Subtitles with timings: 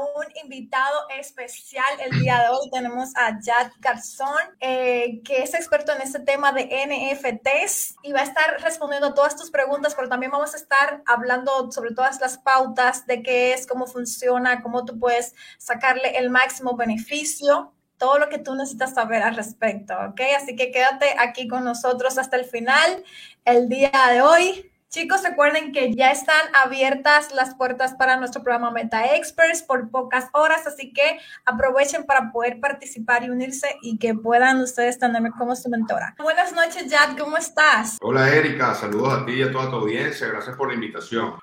[0.00, 2.70] un invitado especial el día de hoy.
[2.70, 8.20] Tenemos a Jad Garzón, eh, que es experto en este tema de NFTs y va
[8.20, 12.38] a estar respondiendo todas tus preguntas, pero también vamos a estar hablando sobre todas las
[12.38, 18.28] pautas de qué es, cómo funciona, cómo tú puedes sacarle el máximo beneficio todo lo
[18.28, 20.20] que tú necesitas saber al respecto, ¿ok?
[20.36, 23.04] Así que quédate aquí con nosotros hasta el final,
[23.44, 24.70] el día de hoy.
[24.88, 30.28] Chicos, recuerden que ya están abiertas las puertas para nuestro programa Meta Experts por pocas
[30.32, 35.56] horas, así que aprovechen para poder participar y unirse y que puedan ustedes tenerme como
[35.56, 36.14] su mentora.
[36.18, 37.98] Buenas noches, Jad, ¿cómo estás?
[38.00, 41.34] Hola, Erika, saludos a ti y a toda tu audiencia, gracias por la invitación.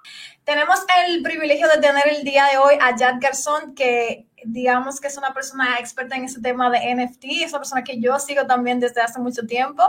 [0.46, 5.08] Tenemos el privilegio de tener el día de hoy a Jad Garzón, que digamos que
[5.08, 8.46] es una persona experta en ese tema de NFT, es una persona que yo sigo
[8.46, 9.84] también desde hace mucho tiempo.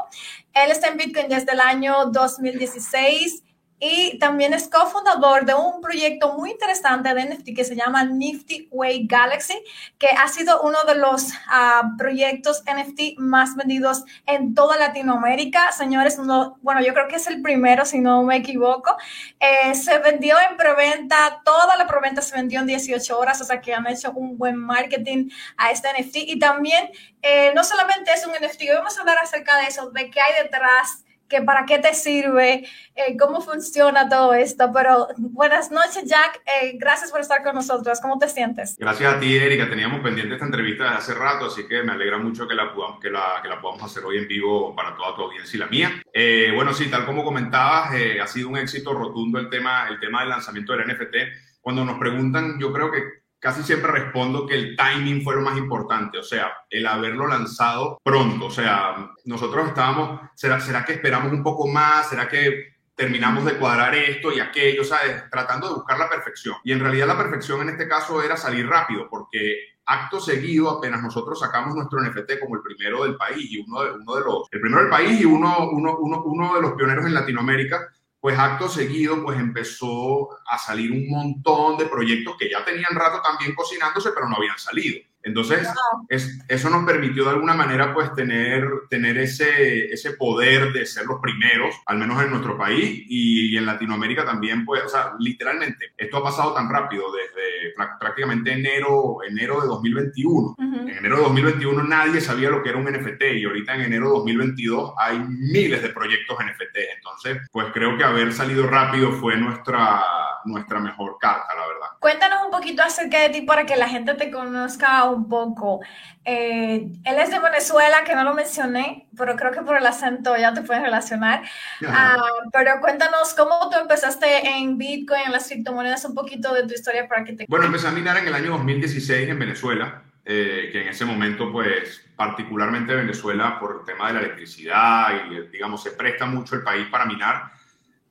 [0.53, 3.43] Él está en Bitcoin desde el año 2016
[3.81, 8.69] y también es cofundador de un proyecto muy interesante de NFT que se llama Nifty
[8.71, 9.55] Way Galaxy,
[9.99, 15.73] que ha sido uno de los uh, proyectos NFT más vendidos en toda Latinoamérica.
[15.73, 18.97] Señores, uno, bueno, yo creo que es el primero, si no me equivoco.
[19.41, 23.61] Eh, se vendió en preventa, toda la preventa se vendió en 18 horas, o sea
[23.61, 26.17] que han hecho un buen marketing a este NFT.
[26.29, 26.91] Y también,
[27.23, 30.43] eh, no solamente es un NFT, vamos a hablar acerca de eso, de qué hay
[30.43, 34.71] detrás que para qué te sirve, eh, cómo funciona todo esto.
[34.73, 36.43] Pero buenas noches, Jack.
[36.47, 38.01] Eh, gracias por estar con nosotros.
[38.01, 38.77] ¿Cómo te sientes?
[38.79, 39.69] Gracias a ti, Erika.
[39.69, 43.01] Teníamos pendiente esta entrevista desde hace rato, así que me alegra mucho que la, podamos,
[43.01, 45.67] que la, que la podamos hacer hoy en vivo para toda tu audiencia y la
[45.67, 46.03] mía.
[46.13, 47.91] Eh, bueno, sí, tal como comentabas,
[48.23, 51.17] ha sido un éxito rotundo el tema, el tema del lanzamiento del NFT.
[51.61, 55.59] Cuando nos preguntan, yo creo que casi siempre respondo que el timing fue lo más
[55.59, 61.31] importante, o sea, el haberlo lanzado pronto, o sea, nosotros estábamos, ¿será, será que esperamos
[61.31, 62.09] un poco más?
[62.09, 65.29] ¿Será que terminamos de cuadrar esto y aquello, ¿sabes?
[65.31, 66.57] Tratando de buscar la perfección.
[66.65, 71.03] Y en realidad la perfección en este caso era salir rápido, porque acto seguido, apenas
[71.03, 74.49] nosotros sacamos nuestro NFT como el primero del país y uno de, uno de los,
[74.53, 77.91] el primero del país y uno, uno, uno, uno de los pioneros en Latinoamérica,
[78.25, 83.21] pues acto seguido, pues empezó a salir un montón de proyectos que ya tenían rato
[83.21, 84.99] también cocinándose, pero no habían salido.
[85.25, 85.67] Entonces,
[86.11, 91.07] es, eso nos permitió de alguna manera pues tener, tener ese, ese poder de ser
[91.07, 95.93] los primeros, al menos en nuestro país y, en Latinoamérica también, pues, o sea, literalmente,
[95.97, 100.57] esto ha pasado tan rápido desde prácticamente enero, enero de 2021.
[100.59, 104.07] En enero de 2021 nadie sabía lo que era un NFT y ahorita en enero
[104.07, 106.77] de 2022 hay miles de proyectos NFT.
[106.97, 110.03] Entonces, pues creo que haber salido rápido fue nuestra,
[110.45, 111.87] nuestra mejor carta, la verdad.
[112.01, 115.81] Cuéntanos un poquito acerca de ti para que la gente te conozca un poco.
[116.25, 120.37] Eh, él es de Venezuela, que no lo mencioné, pero creo que por el acento
[120.37, 121.43] ya te puedes relacionar.
[121.87, 126.75] Ah, pero cuéntanos cómo tú empezaste en Bitcoin, en las criptomonedas, un poquito de tu
[126.75, 127.47] historia para que te...
[127.49, 131.53] Bueno, empecé a minar en el año 2016 en Venezuela, eh, que en ese momento,
[131.53, 136.63] pues, particularmente Venezuela, por el tema de la electricidad y, digamos, se presta mucho el
[136.63, 137.53] país para minar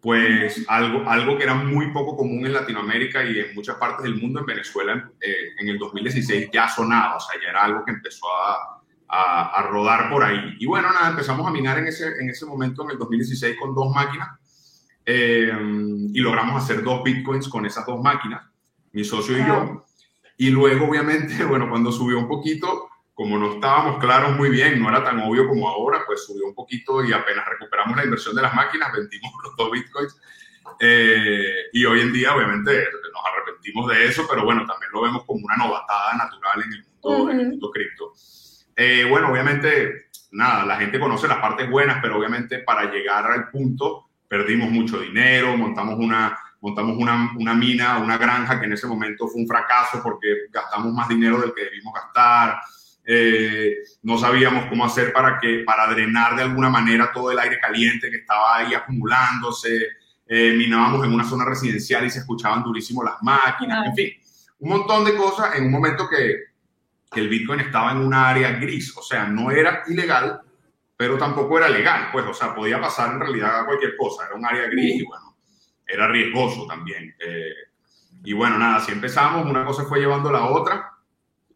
[0.03, 4.21] pues algo, algo que era muy poco común en Latinoamérica y en muchas partes del
[4.21, 7.91] mundo, en Venezuela eh, en el 2016 ya sonaba, o sea, ya era algo que
[7.91, 10.57] empezó a, a, rodar por ahí.
[10.59, 13.73] Y bueno, nada, empezamos a minar en ese, en ese momento, en el 2016, con
[13.73, 14.27] dos máquinas
[15.05, 15.53] eh,
[16.13, 18.43] y logramos hacer dos bitcoins con esas dos máquinas,
[18.91, 19.85] mi socio y yo.
[20.35, 24.89] Y luego, obviamente, bueno, cuando subió un poquito, como no estábamos claros muy bien, no
[24.89, 28.41] era tan obvio como ahora, pues subió un poquito y apenas recuperamos la inversión de
[28.41, 30.19] las máquinas, vendimos los dos bitcoins.
[30.79, 35.23] Eh, y hoy en día, obviamente, nos arrepentimos de eso, pero bueno, también lo vemos
[35.25, 38.13] como una novatada natural en el mundo, en el mundo cripto.
[38.75, 43.49] Eh, bueno, obviamente, nada, la gente conoce las partes buenas, pero obviamente para llegar al
[43.49, 48.87] punto perdimos mucho dinero, montamos una, montamos una, una, mina, una granja que en ese
[48.87, 52.59] momento fue un fracaso porque gastamos más dinero del que debimos gastar.
[53.05, 57.59] Eh, no sabíamos cómo hacer para, que, para drenar de alguna manera todo el aire
[57.59, 59.87] caliente que estaba ahí acumulándose.
[60.25, 64.09] Eh, minábamos en una zona residencial y se escuchaban durísimo las máquinas, en fin,
[64.59, 66.53] un montón de cosas en un momento que,
[67.11, 70.41] que el Bitcoin estaba en una área gris, o sea, no era ilegal,
[70.95, 74.45] pero tampoco era legal, pues, o sea, podía pasar en realidad cualquier cosa, era un
[74.45, 75.35] área gris y bueno,
[75.85, 77.13] era riesgoso también.
[77.19, 77.53] Eh,
[78.23, 80.92] y bueno, nada, si empezamos, una cosa fue llevando la otra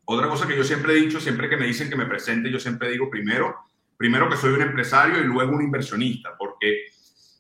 [0.10, 2.62] otra cosa que yo siempre he dicho, siempre que me dicen que me presente, yo
[2.62, 3.58] siempre digo primero,
[3.98, 6.86] primero que soy un empresario y luego un inversionista, porque,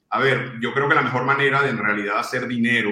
[0.09, 2.91] a ver, yo creo que la mejor manera de en realidad hacer dinero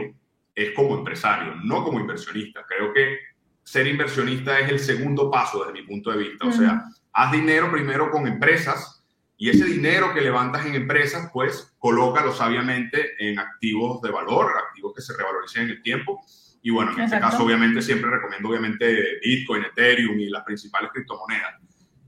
[0.56, 2.66] es como empresario, no como inversionista.
[2.66, 3.20] Creo que
[3.64, 6.48] ser inversionista es el segundo paso desde mi punto de vista.
[6.48, 9.04] O sea, haz dinero primero con empresas
[9.36, 14.94] y ese dinero que levantas en empresas, pues colócalo sabiamente en activos de valor, activos
[14.96, 16.22] que se revaloricen en el tiempo
[16.66, 21.62] Y bueno, en este caso obviamente siempre recomiendo obviamente Bitcoin, Ethereum y las principales criptomonedas.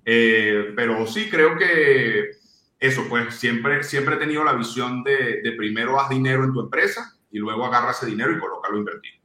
[0.03, 2.31] Eh, pero sí creo que
[2.79, 6.61] eso, pues siempre, siempre he tenido la visión de, de primero haz dinero en tu
[6.61, 9.17] empresa y luego agarra ese dinero y colócalo invertido.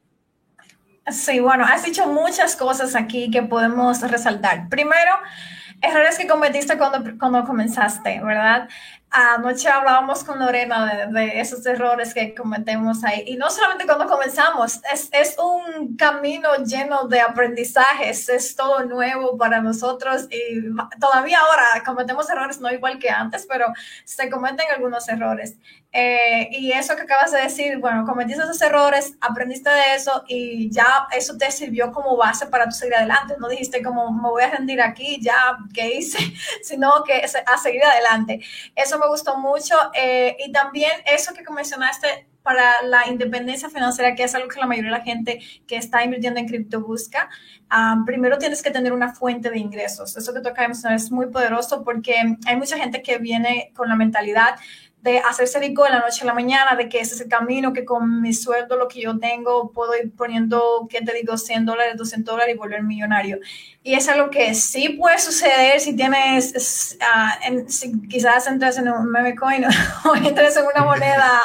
[1.11, 4.69] Sí, bueno, has dicho muchas cosas aquí que podemos resaltar.
[4.69, 5.12] Primero,
[5.82, 8.69] errores que cometiste cuando, cuando comenzaste, ¿verdad?
[9.11, 13.25] Anoche hablábamos con Lorena de, esos errores que cometemos ahí.
[13.26, 19.37] Y no solamente cuando comenzamos, es, es, un camino lleno de aprendizajes, es todo nuevo
[19.37, 20.62] para nosotros y
[20.99, 23.67] todavía ahora cometemos errores, no igual que antes, pero
[24.05, 25.58] se cometen algunos errores.
[25.94, 30.71] Eh, y eso que acabas de decir, bueno, cometiste esos errores, aprendiste de eso y
[30.71, 33.35] ya eso te sirvió como base para tu seguir adelante.
[33.39, 36.19] No dijiste como me voy a rendir aquí, ya, ¿qué hice?
[36.62, 38.41] Sino que a seguir adelante.
[38.75, 39.75] Eso me gustó mucho.
[39.93, 44.67] Eh, y también eso que mencionaste para la independencia financiera, que es algo que la
[44.67, 47.29] mayoría de la gente que está invirtiendo en cripto busca,
[48.05, 50.17] primero tienes que tener una fuente de ingresos.
[50.17, 52.15] Eso que de mencionar es muy poderoso porque
[52.47, 54.56] hay mucha gente que viene con la mentalidad
[55.02, 57.72] de hacerse rico de la noche a la mañana, de que ese es el camino,
[57.72, 61.66] que con mi sueldo, lo que yo tengo, puedo ir poniendo, ¿qué te digo?, 100
[61.66, 63.38] dólares, 200 dólares y volver millonario.
[63.84, 69.11] Y es algo que sí puede suceder si tienes, uh, si quizás entres en un
[69.11, 69.64] meme coin
[70.05, 71.40] o entres en una moneda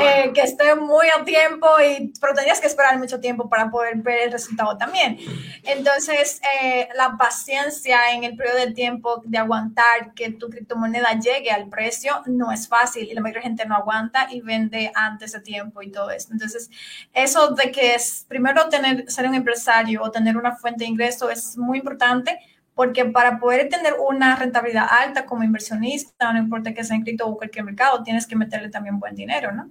[0.00, 3.98] eh, que esté muy a tiempo, y, pero tendrías que esperar mucho tiempo para poder
[3.98, 5.18] ver el resultado también.
[5.62, 11.52] Entonces, eh, la paciencia en el periodo de tiempo de aguantar que tu criptomoneda llegue
[11.52, 15.32] al precio no es fácil y la mayoría de gente no aguanta y vende antes
[15.32, 16.30] de tiempo y todo eso.
[16.32, 16.68] Entonces,
[17.14, 21.30] eso de que es primero tener, ser un empresario o tener una fuente de ingreso
[21.30, 22.38] es muy importante
[22.74, 27.26] porque para poder tener una rentabilidad alta como inversionista, no importa que sea en cripto
[27.26, 29.70] o cualquier mercado, tienes que meterle también buen dinero, ¿no?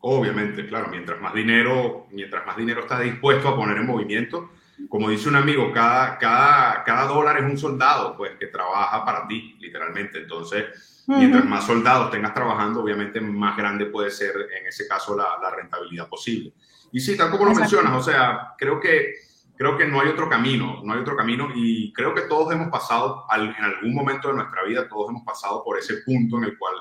[0.00, 4.50] Obviamente, claro, mientras más dinero, mientras más dinero estás dispuesto a poner en movimiento,
[4.88, 9.26] como dice un amigo, cada, cada, cada dólar es un soldado, pues, que trabaja para
[9.26, 10.18] ti, literalmente.
[10.18, 15.38] Entonces, mientras más soldados tengas trabajando, obviamente más grande puede ser, en ese caso, la,
[15.42, 16.52] la rentabilidad posible.
[16.92, 19.25] Y sí, tal como lo mencionas, o sea, creo que
[19.56, 22.68] creo que no hay otro camino, no hay otro camino y creo que todos hemos
[22.68, 26.58] pasado, en algún momento de nuestra vida, todos hemos pasado por ese punto en el
[26.58, 26.74] cual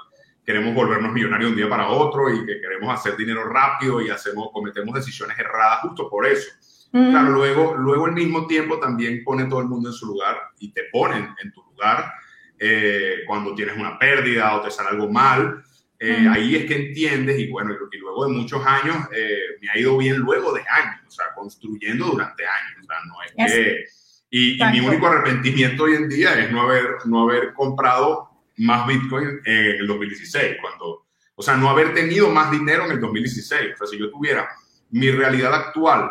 [0.46, 4.10] queremos volvernos millonarios de un día para otro y que queremos hacer dinero rápido y
[4.10, 6.52] hacemos, cometemos decisiones erradas justo por eso.
[6.92, 10.72] Claro, luego, luego al mismo tiempo también pone todo el mundo en su lugar y
[10.72, 12.14] te ponen en tu lugar
[12.58, 15.62] eh, cuando tienes una pérdida o te sale algo mal.
[16.00, 19.78] Eh, ahí es que entiendes y bueno, y, luego de muchos años eh, me ha
[19.78, 23.86] ido bien luego de años, o sea, construyendo durante años, o sea, no es que...
[24.30, 29.40] Y, mi único arrepentimiento hoy en día es no haber, no haber comprado más Bitcoin
[29.46, 31.06] en el 2016, cuando,
[31.36, 33.74] o sea, no haber tenido más dinero en el 2016.
[33.74, 34.50] O sea, si yo tuviera
[34.90, 36.10] mi realidad actual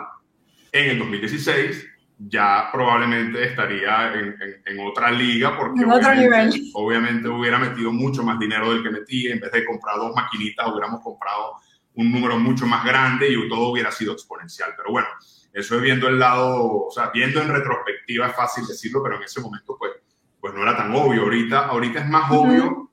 [0.73, 1.87] en el 2016,
[2.19, 6.71] ya probablemente estaría en, en, otra liga porque en nivel.
[6.75, 10.69] obviamente hubiera metido mucho más dinero del que metí, en vez de comprar dos maquinitas
[10.69, 11.57] hubiéramos comprado
[11.95, 14.71] un número mucho más grande y todo hubiera sido exponencial.
[14.77, 15.09] Pero bueno,
[15.53, 19.23] eso es viendo el lado, o sea, viendo en retrospectiva es fácil decirlo, pero en
[19.23, 19.93] ese momento pues,
[20.41, 21.23] pues no era tan obvio.
[21.23, 22.93] Ahorita, ahorita es más obvio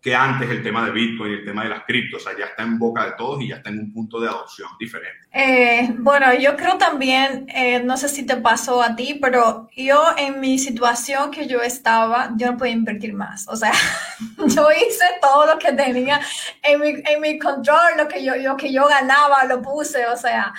[0.00, 2.46] que antes el tema de Bitcoin y el tema de las criptos, o sea, ya
[2.46, 5.28] está en boca de todos y ya está en un punto de adopción diferente.
[5.32, 10.02] Eh, bueno, yo creo también, eh, no sé si te pasó a ti, pero yo
[10.16, 13.70] en mi situación que yo estaba, yo no podía invertir más, o sea,
[14.48, 16.20] yo hice todo lo que tenía
[16.64, 20.16] en mi, en mi control, lo que yo, lo que yo ganaba, lo puse, o
[20.16, 20.52] sea,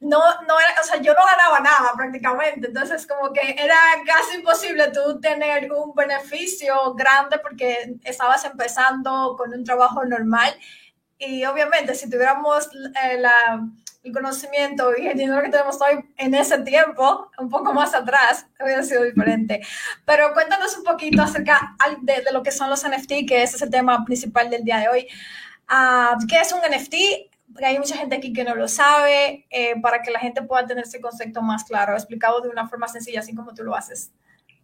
[0.00, 4.36] no, no era, o sea, yo no ganaba nada prácticamente, entonces como que era casi
[4.36, 10.54] imposible tú tener un beneficio grande porque estabas empezando con un trabajo normal.
[11.20, 12.68] Y obviamente, si tuviéramos
[13.02, 13.20] eh,
[14.08, 18.46] el conocimiento y el dinero que tenemos hoy en ese tiempo, un poco más atrás,
[18.60, 19.60] hubiera sido diferente.
[20.04, 24.04] Pero cuéntanos un poquito acerca de, lo que son los NFT, que es el tema
[24.04, 25.06] principal del día de hoy.
[25.70, 26.94] Uh, ¿Qué es un NFT?
[27.62, 30.84] hay mucha gente aquí que no lo sabe, eh, para que la gente pueda tener
[30.84, 34.12] ese concepto más claro, explicado de una forma sencilla, así como tú lo haces.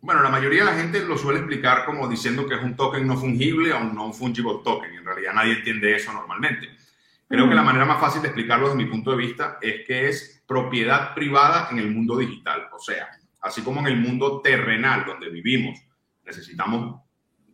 [0.00, 3.06] Bueno, la mayoría de la gente lo suele explicar como diciendo que es un token
[3.06, 4.94] no fungible o un non-fungible token.
[4.94, 6.68] En realidad nadie entiende eso normalmente.
[7.34, 10.08] Creo que la manera más fácil de explicarlo desde mi punto de vista es que
[10.08, 12.68] es propiedad privada en el mundo digital.
[12.72, 13.08] O sea,
[13.40, 15.76] así como en el mundo terrenal donde vivimos,
[16.22, 17.00] necesitamos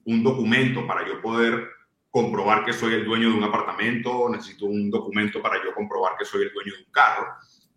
[0.04, 1.66] un documento para yo poder
[2.10, 6.26] comprobar que soy el dueño de un apartamento, necesito un documento para yo comprobar que
[6.26, 7.28] soy el dueño de un carro.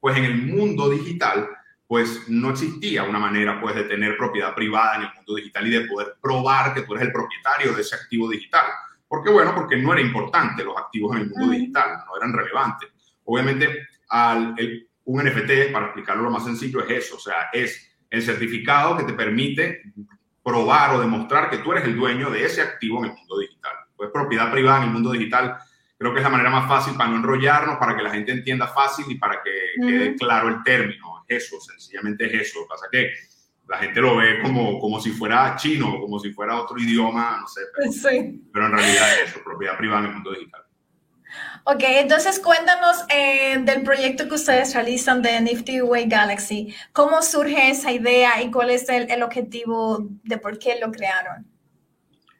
[0.01, 1.47] Pues en el mundo digital
[1.87, 5.69] pues no existía una manera pues de tener propiedad privada en el mundo digital y
[5.69, 8.65] de poder probar que tú eres el propietario de ese activo digital.
[9.13, 9.29] ¿Por qué?
[9.29, 12.89] Bueno, porque no era importante los activos en el mundo digital, no eran relevantes.
[13.25, 14.55] Obviamente, al,
[15.03, 19.03] un NFT, para explicarlo lo más sencillo, es eso, o sea, es el certificado que
[19.03, 19.83] te permite
[20.43, 23.73] probar o demostrar que tú eres el dueño de ese activo en el mundo digital.
[23.95, 25.57] Pues propiedad privada en el mundo digital
[25.95, 28.65] creo que es la manera más fácil para no enrollarnos, para que la gente entienda
[28.65, 31.23] fácil y para que quede claro el término.
[31.27, 32.61] Eso, sencillamente es eso.
[32.61, 33.11] Lo que pasa que
[33.67, 37.47] la gente lo ve como, como si fuera chino, como si fuera otro idioma, no
[37.47, 37.61] sé.
[37.75, 40.61] Pero, pero en realidad es eso, propiedad privada en el mundo digital.
[41.65, 46.75] Ok, entonces cuéntanos eh, del proyecto que ustedes realizan de Nifty Way Galaxy.
[46.91, 51.47] ¿Cómo surge esa idea y cuál es el, el, objetivo de por qué lo crearon?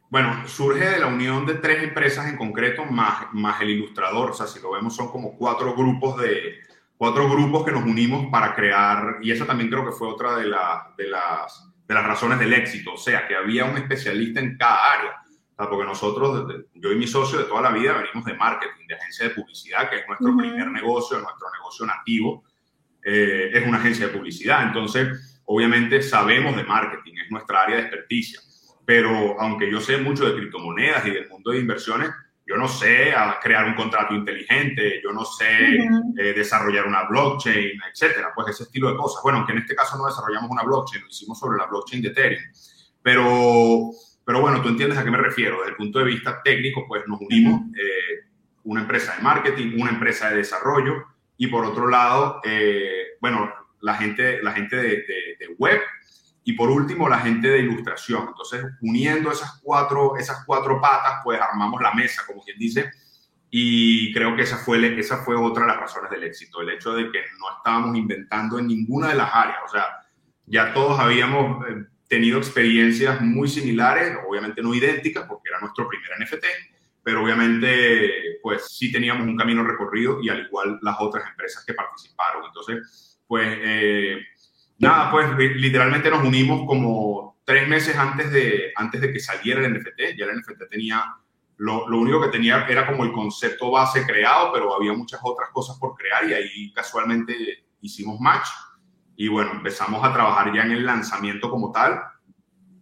[0.10, 4.32] Bueno, surge de la unión de tres empresas en concreto, más, más el ilustrador.
[4.32, 6.60] O sea, si lo vemos, son como cuatro grupos de
[6.97, 10.45] cuatro grupos que nos unimos para crear, y esa también creo que fue otra de,
[10.45, 12.93] la, de, las, de las razones del éxito.
[12.93, 15.23] O sea, que había un especialista en cada área
[15.55, 19.27] porque nosotros, yo y mi socio de toda la vida venimos de marketing, de agencia
[19.27, 22.43] de publicidad, que es nuestro primer negocio, nuestro negocio nativo,
[23.03, 24.63] eh, es una agencia de publicidad.
[24.63, 28.39] Entonces, obviamente sabemos de marketing, es nuestra área de experticia.
[28.85, 32.09] Pero aunque yo sé mucho de criptomonedas y del mundo de inversiones,
[32.45, 35.77] yo no sé crear un contrato inteligente, yo no sé
[36.17, 39.21] eh, desarrollar una blockchain, etcétera, pues ese estilo de cosas.
[39.23, 42.09] Bueno, aunque en este caso no desarrollamos una blockchain, lo hicimos sobre la blockchain de
[42.09, 42.43] Ethereum,
[43.01, 43.91] pero
[44.25, 45.57] pero bueno, tú entiendes a qué me refiero.
[45.57, 48.29] Desde el punto de vista técnico, pues nos unimos eh,
[48.63, 51.05] una empresa de marketing, una empresa de desarrollo
[51.38, 55.03] y por otro lado, eh, bueno, la gente, la gente de,
[55.57, 55.79] web
[56.43, 58.27] y por último la gente de ilustración.
[58.27, 62.91] Entonces, uniendo esas cuatro, esas cuatro patas, pues armamos la mesa, como quien dice,
[63.50, 66.93] y creo que esa fue, esa fue otra de las razones del éxito, el hecho
[66.93, 69.85] de que no estábamos inventando en ninguna de las áreas, o sea,
[70.45, 76.09] ya todos habíamos eh, tenido experiencias muy similares, obviamente no idénticas porque era nuestro primer
[76.19, 76.45] NFT,
[77.03, 81.73] pero obviamente pues sí teníamos un camino recorrido y al igual las otras empresas que
[81.73, 82.45] participaron.
[82.45, 84.17] Entonces, pues eh,
[84.83, 89.73] nada, pues literalmente nos unimos como tres meses antes de, antes de que saliera el
[89.73, 91.15] NFT, ya el NFT tenía,
[91.57, 95.77] lo, único que tenía era como el concepto base creado, pero había muchas otras cosas
[95.77, 98.47] por crear y ahí casualmente hicimos match
[99.15, 102.01] y bueno, empezamos a trabajar ya en el lanzamiento como tal.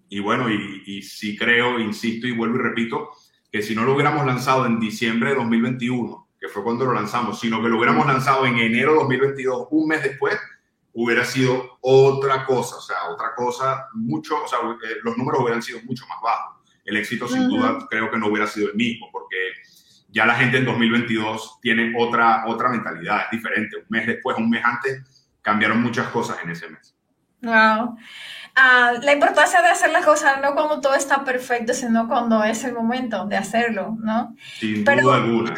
[0.08, 3.12] Y bueno, y, y sí creo, insisto y vuelvo y repito,
[3.52, 7.40] que si no lo hubiéramos lanzado en diciembre de 2021, que fue cuando lo lanzamos,
[7.40, 10.38] sino que lo hubiéramos lanzado en enero de 2022, un mes después,
[10.94, 15.62] hubiera sido otra cosa, o sea, otra cosa, mucho, o sea, eh, los números hubieran
[15.62, 16.58] sido mucho más bajos.
[16.84, 19.38] El éxito sin duda creo que no hubiera sido el mismo, porque
[20.10, 23.78] ya la gente en 2022 tiene otra, otra mentalidad, es diferente.
[23.78, 26.96] Un mes después, un mes antes, cambiaron muchas cosas en ese mes.
[27.42, 27.98] Wow.
[28.56, 32.64] Ah, la importancia de hacer las cosas no cuando todo está perfecto, sino cuando es
[32.66, 34.36] el momento de hacerlo, ¿no?
[34.60, 35.56] Sin duda alguna.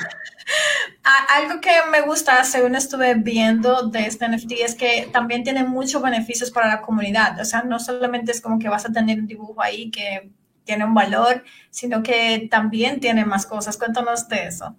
[1.03, 6.01] Algo que me gusta, según estuve viendo de este NFT, es que también tiene muchos
[6.01, 7.39] beneficios para la comunidad.
[7.39, 10.29] O sea, no solamente es como que vas a tener un dibujo ahí que
[10.63, 13.77] tiene un valor, sino que también tiene más cosas.
[13.77, 14.75] Cuéntanos de eso.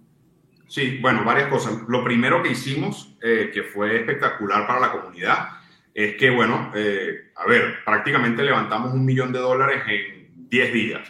[0.66, 1.74] Sí, bueno, varias cosas.
[1.88, 5.48] Lo primero que hicimos, eh, que fue espectacular para la comunidad,
[5.92, 11.08] es que, bueno, eh, a ver, prácticamente levantamos un millón de dólares en 10 días.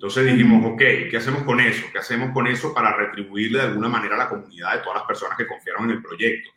[0.00, 0.78] Entonces dijimos, ok,
[1.10, 1.84] ¿qué hacemos con eso?
[1.92, 5.06] ¿Qué hacemos con eso para retribuirle de alguna manera a la comunidad de todas las
[5.06, 6.48] personas que confiaron en el proyecto?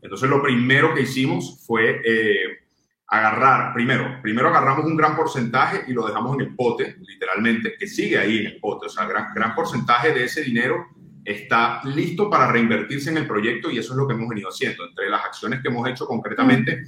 [0.00, 2.60] Entonces lo primero que hicimos fue eh,
[3.08, 7.86] agarrar, primero, primero agarramos un gran porcentaje y lo dejamos en el pote, literalmente, que
[7.86, 8.86] sigue ahí en el pote.
[8.86, 10.86] O sea, gran, gran porcentaje de ese dinero
[11.22, 14.86] está listo para reinvertirse en el proyecto y eso es lo que hemos venido haciendo.
[14.86, 16.82] Entre las acciones que hemos hecho concretamente,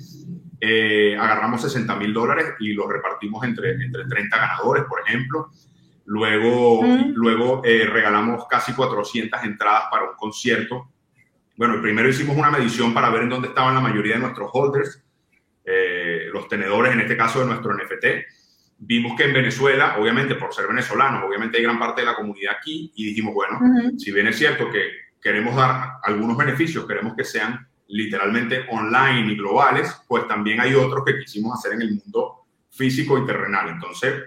[0.59, 5.51] eh, agarramos 60 mil dólares y los repartimos entre, entre 30 ganadores, por ejemplo.
[6.11, 6.83] Luego,
[7.15, 10.89] luego eh, regalamos casi 400 entradas para un concierto.
[11.57, 15.05] Bueno, primero hicimos una medición para ver en dónde estaban la mayoría de nuestros holders,
[15.65, 18.07] eh, los tenedores en este caso de nuestro NFT
[18.79, 22.57] vimos que en Venezuela, obviamente por ser venezolanos, obviamente hay gran parte de la comunidad
[22.59, 23.59] aquí y dijimos, bueno,
[23.97, 29.37] si bien es cierto que queremos dar algunos beneficios, queremos que sean literalmente online y
[29.37, 33.71] globales, pues también hay otros que quisimos hacer en el mundo físico y terrenal.
[33.71, 34.23] Entonces,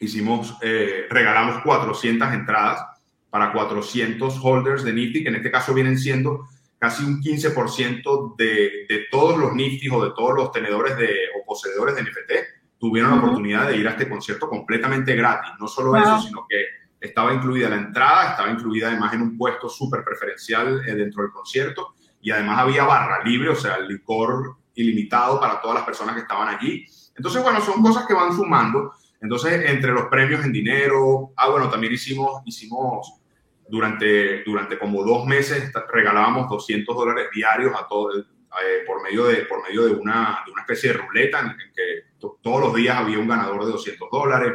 [0.00, 2.84] hicimos, eh, regalamos 400 entradas
[3.30, 6.46] para 400 holders de Nifty, que en este caso vienen siendo
[6.78, 11.44] casi un 15% de, de todos los Nifty o de todos los tenedores de, o
[11.44, 15.50] poseedores de NFT tuvieron la oportunidad de ir a este concierto completamente gratis.
[15.58, 16.64] No solo eso, sino que
[17.00, 21.32] estaba incluida la entrada, estaba incluida además en un puesto súper preferencial eh, dentro del
[21.32, 26.22] concierto y además había barra libre, o sea, licor ilimitado para todas las personas que
[26.22, 26.84] estaban allí.
[27.16, 28.92] Entonces, bueno, son cosas que van sumando.
[29.20, 33.20] Entonces, entre los premios en dinero, ah, bueno, también hicimos, hicimos
[33.68, 39.44] durante, durante como dos meses, regalábamos 200 dólares diarios a todos, eh, por medio, de,
[39.44, 42.08] por medio de, una, de una especie de ruleta en, que
[42.42, 44.52] todos los días había un ganador de 200 dólares.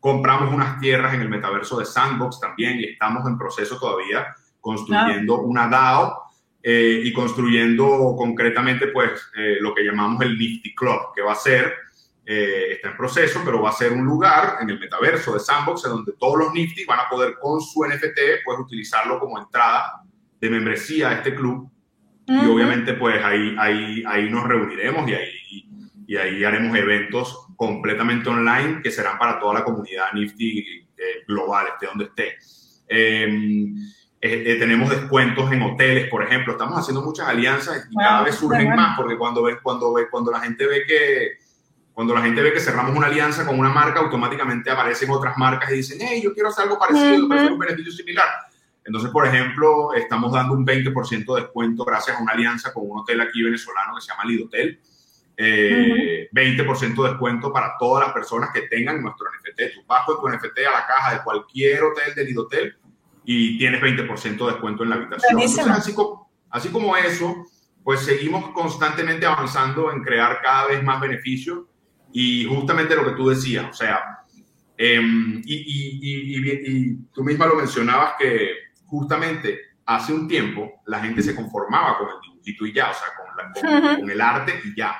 [0.00, 4.26] Compramos unas tierras en el metaverso de Sandbox también y estamos en proceso todavía
[4.60, 6.22] construyendo una DAO
[6.62, 11.36] eh, y construyendo concretamente pues eh, lo que llamamos el Nifty Club, que va a
[11.36, 11.74] ser,
[12.24, 15.90] está en proceso, pero va a ser un lugar en el metaverso de Sandbox en
[15.90, 20.02] donde todos los Nifty van a poder con su NFT pues utilizarlo como entrada
[20.40, 21.68] de membresía a este club
[22.26, 25.68] y obviamente pues ahí, ahí, ahí nos reuniremos y ahí,
[26.06, 31.66] y ahí haremos eventos completamente online que serán para toda la comunidad Nifty eh, global,
[31.72, 32.36] esté donde esté.
[32.86, 33.74] Em,
[34.20, 36.52] eh, eh, tenemos descuentos en hoteles, por ejemplo.
[36.52, 40.30] Estamos haciendo muchas alianzas y cada vez surgen más porque cuando, ve, cuando, ve, cuando
[40.30, 41.38] la gente ve que
[41.94, 45.70] cuando la gente ve que cerramos una alianza con una marca, automáticamente aparecen otras marcas
[45.70, 48.28] y dicen, hey, yo quiero hacer algo parecido, uh un beneficio similar.
[48.84, 53.00] Entonces, por ejemplo, estamos dando un 20% de descuento gracias a una alianza con un
[53.00, 54.80] hotel aquí venezolano que se llama Lidotel.
[55.36, 59.74] Eh, 20% de descuento para todas las personas que tengan nuestro NFT.
[59.74, 62.76] Tú vas con tu NFT a la caja de cualquier hotel del Lidotel
[63.24, 65.40] y tienes 20% de descuento en la habitación.
[65.40, 67.46] Entonces, así, como, así como eso,
[67.82, 71.69] pues seguimos constantemente avanzando en crear cada vez más beneficios
[72.12, 74.00] y justamente lo que tú decías, o sea,
[74.76, 78.50] em, y, y, y, y, tú misma lo mencionabas que
[78.86, 83.08] justamente hace un tiempo la gente se conformaba con el dibujito y ya, o sea,
[83.98, 84.96] con, el arte y ya.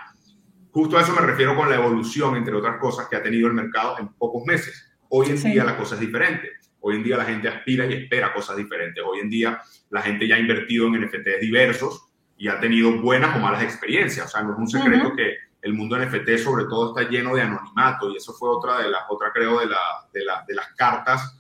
[0.73, 3.55] Justo a eso me refiero con la evolución, entre otras cosas, que ha tenido el
[3.55, 4.93] mercado en pocos meses.
[5.09, 6.49] Hoy en día la cosa es diferente.
[6.81, 9.03] Hoy en día la gente aspira y espera cosas diferentes.
[9.05, 13.37] Hoy en día la gente ya ha invertido en NFTs diversos y ha tenido buenas
[13.37, 14.27] o malas experiencias.
[14.27, 17.43] O sea, no es un secreto que el mundo NFT sobre todo está lleno de
[17.43, 21.37] anonimato y eso fue otra de las, otra creo, de, de, de las cartas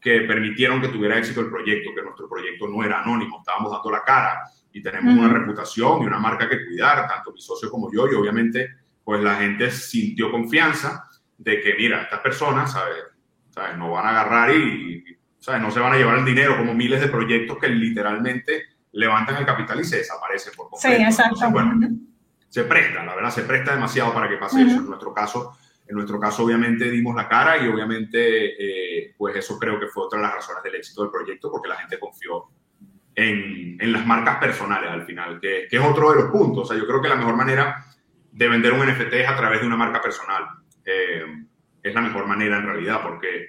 [0.00, 3.90] que permitieron que tuviera éxito el proyecto, que nuestro proyecto no era anónimo, estábamos dando
[3.90, 7.92] la cara y tenemos una reputación y una marca que cuidar, tanto mi socio como
[7.92, 8.68] yo, y obviamente
[9.04, 12.96] pues la gente sintió confianza de que, mira, estas personas, ¿sabes?
[13.50, 13.76] ¿sabes?
[13.76, 15.04] No van a agarrar y,
[15.38, 15.60] ¿sabes?
[15.60, 19.46] No se van a llevar el dinero como miles de proyectos que literalmente levantan el
[19.46, 20.96] capital y se desaparecen por completo.
[20.96, 21.50] Sí, exacto.
[21.50, 21.78] bueno,
[22.52, 24.76] se presta, la verdad, se presta demasiado para que pase eso.
[24.76, 25.56] En nuestro caso,
[25.88, 30.04] en nuestro caso, obviamente, dimos la cara y obviamente, eh, pues eso creo que fue
[30.04, 32.50] otra de las razones del éxito del proyecto, porque la gente confió
[33.14, 36.64] en, en las marcas personales al final, que, que, es otro de los puntos.
[36.64, 37.86] O sea, yo creo que la mejor manera
[38.30, 40.44] de vender un NFT es a través de una marca personal.
[40.84, 41.24] Eh,
[41.82, 43.46] es la mejor manera en realidad, porque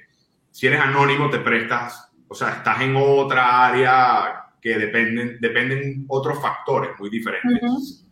[0.50, 6.42] si eres anónimo te prestas, o sea, estás en otra área que dependen, dependen otros
[6.42, 8.04] factores muy diferentes.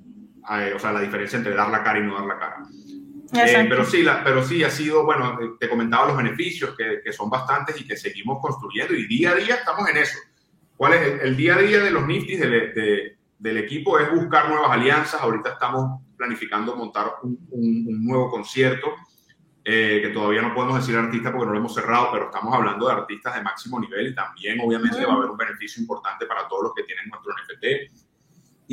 [0.49, 2.57] Eh, o sea, la diferencia entre dar la cara y no dar la cara.
[3.33, 7.13] Eh, pero, sí, la, pero sí, ha sido, bueno, te comentaba los beneficios, que, que,
[7.13, 10.17] son bastantes y que seguimos construyendo y día a día estamos en eso.
[10.75, 13.99] ¿Cuál es el, día a día de los Niftis de, del equipo?
[13.99, 15.21] Es buscar nuevas alianzas.
[15.21, 18.95] Ahorita estamos planificando montar un, un, nuevo concierto,
[19.63, 22.87] eh, que todavía no podemos decir artista porque no lo hemos cerrado, pero estamos hablando
[22.87, 26.47] de artistas de máximo nivel y también obviamente va a haber un beneficio importante para
[26.47, 28.00] todos los que tienen nuestro NFT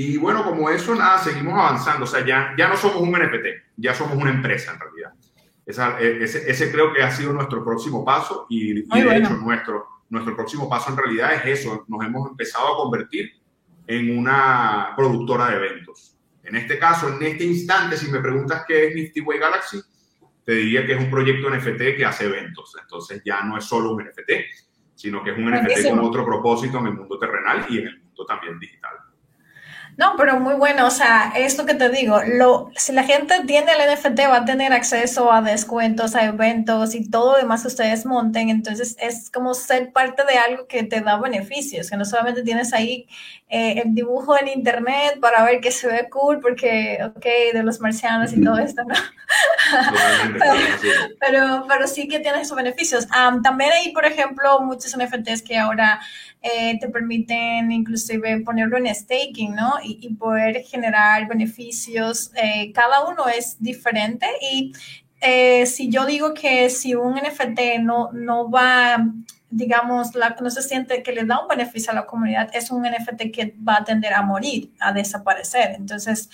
[0.00, 2.04] y bueno, como eso, nada, seguimos avanzando.
[2.04, 3.46] O sea, ya, ya no somos un NFT,
[3.78, 5.12] ya somos una empresa en realidad.
[5.66, 9.88] Esa, e, ese, ese, creo que ha sido nuestro próximo paso y, de hecho nuestro,
[10.08, 11.84] nuestro próximo paso en realidad es eso.
[11.88, 13.32] Nos hemos empezado a convertir
[13.88, 16.16] en una productora de eventos.
[16.44, 19.80] En este caso, en este instante, si me preguntas qué es Nifty Way Galaxy,
[20.44, 22.76] te diría que es un proyecto NFT que hace eventos.
[22.80, 24.30] Entonces ya no es solo un NFT,
[24.94, 27.98] sino que es un NFT con otro propósito en el mundo terrenal y en el
[28.00, 28.92] mundo también digital.
[29.98, 33.72] No, pero muy bueno, o sea, esto que te digo, lo, si la gente tiene
[33.72, 37.66] el NFT va a tener acceso a descuentos, a eventos y todo lo demás que
[37.66, 42.04] ustedes monten, entonces es como ser parte de algo que te da beneficios, que no
[42.04, 43.08] solamente tienes ahí
[43.48, 47.80] eh, el dibujo en internet para ver que se ve cool, porque, ok, de los
[47.80, 48.94] marcianos y todo esto, ¿no?
[51.18, 53.08] pero, pero, sí que tienes esos beneficios.
[53.42, 56.00] también hay, por ejemplo, muchos NFTs que ahora
[56.40, 59.74] eh, te permiten inclusive ponerlo en staking, ¿no?
[59.82, 62.30] Y, poder generar beneficios.
[62.36, 64.72] Eh, cada uno es diferente y
[65.20, 69.04] eh, si yo digo que si un NFT no, no va,
[69.50, 72.82] digamos, la, no se siente que le da un beneficio a la comunidad, es un
[72.82, 75.74] NFT que va a tender a morir, a desaparecer.
[75.76, 76.28] Entonces,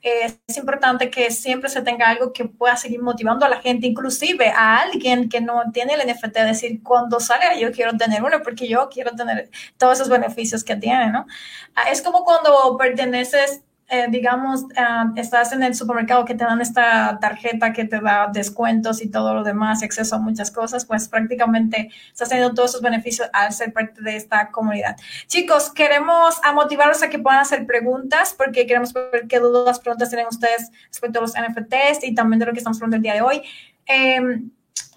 [0.00, 4.48] es importante que siempre se tenga algo que pueda seguir motivando a la gente, inclusive
[4.48, 8.68] a alguien que no tiene el NFT, decir, cuando salga yo quiero tener uno porque
[8.68, 11.26] yo quiero tener todos esos beneficios que tiene, ¿no?
[11.74, 16.60] Ah, es como cuando perteneces eh, digamos, ah, estás en el supermercado que te dan
[16.60, 21.08] esta tarjeta que te da descuentos y todo lo demás, acceso a muchas cosas, pues
[21.08, 24.96] prácticamente estás teniendo todos esos beneficios al ser parte de esta comunidad.
[25.26, 30.10] Chicos, queremos a motivarlos a que puedan hacer preguntas porque queremos ver qué dudas, preguntas
[30.10, 33.14] tienen ustedes respecto a los NFTs y también de lo que estamos hablando el día
[33.14, 33.42] de hoy.
[33.86, 34.20] Eh,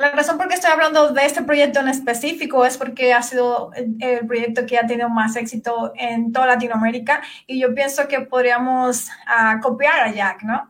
[0.02, 3.72] la razón por qué estoy hablando de este proyecto en específico es porque ha sido
[3.76, 9.10] el proyecto que ha tenido más éxito en toda Latinoamérica y yo pienso que podríamos
[9.28, 10.68] uh, copiar a Jack, ¿no?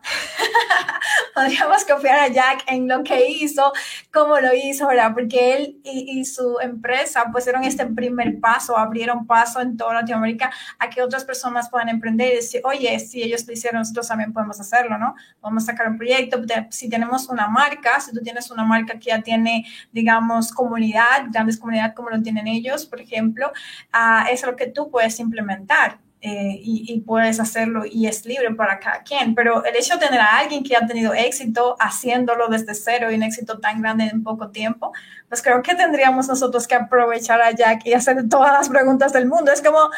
[1.34, 3.72] podríamos copiar a Jack en lo que hizo,
[4.12, 5.12] cómo lo hizo, ¿verdad?
[5.14, 9.94] Porque él y, y, su empresa pues dieron este primer paso, abrieron paso en toda
[9.94, 14.08] Latinoamérica a que otras personas puedan emprender y decir, oye, si ellos lo hicieron, nosotros
[14.08, 15.14] también podemos hacerlo, ¿no?
[15.40, 19.06] Vamos a sacar un proyecto, si tenemos una marca, si tú tienes una marca que
[19.06, 23.52] ya tiene, digamos, comunidad, grandes comunidades como lo tienen ellos, por ejemplo,
[23.94, 25.98] uh, es lo que tú puedes implementar.
[26.24, 29.34] Eh, y, y, puedes hacerlo y es libre para cada quien.
[29.34, 33.16] Pero el hecho de tener a alguien que ha tenido éxito haciéndolo desde cero y
[33.16, 34.92] un éxito tan grande en poco tiempo,
[35.28, 39.26] pues creo que tendríamos nosotros que aprovechar a Jack y hacer todas las preguntas del
[39.26, 39.50] mundo.
[39.50, 39.90] Es como,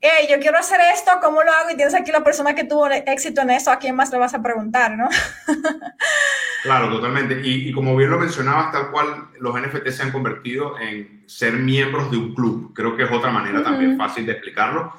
[0.00, 1.70] hey, yo quiero hacer esto, ¿cómo lo hago?
[1.70, 4.34] Y tienes aquí la persona que tuvo éxito en eso, ¿a quién más le vas
[4.34, 5.08] a preguntar, no?
[6.62, 7.40] claro, totalmente.
[7.42, 11.54] Y, y, como bien lo mencionabas, tal cual los NFT se han convertido en ser
[11.54, 12.72] miembros de un club.
[12.74, 13.64] Creo que es otra manera uh -huh.
[13.64, 14.92] también fácil de explicarlo.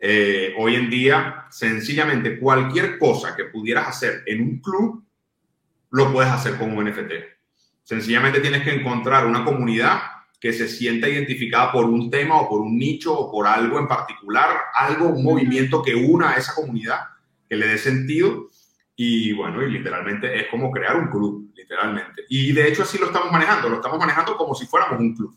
[0.00, 5.04] Eh, hoy en día, sencillamente, cualquier cosa que pudieras hacer en un club,
[5.90, 7.12] lo puedes hacer con un NFT.
[7.82, 10.00] Sencillamente tienes que encontrar una comunidad
[10.40, 13.88] que se sienta identificada por un tema o por un nicho o por algo en
[13.88, 17.00] particular, algo, un movimiento que una a esa comunidad,
[17.48, 18.48] que le dé sentido.
[18.94, 22.24] Y bueno, y literalmente es como crear un club, literalmente.
[22.28, 25.36] Y de hecho así lo estamos manejando, lo estamos manejando como si fuéramos un club.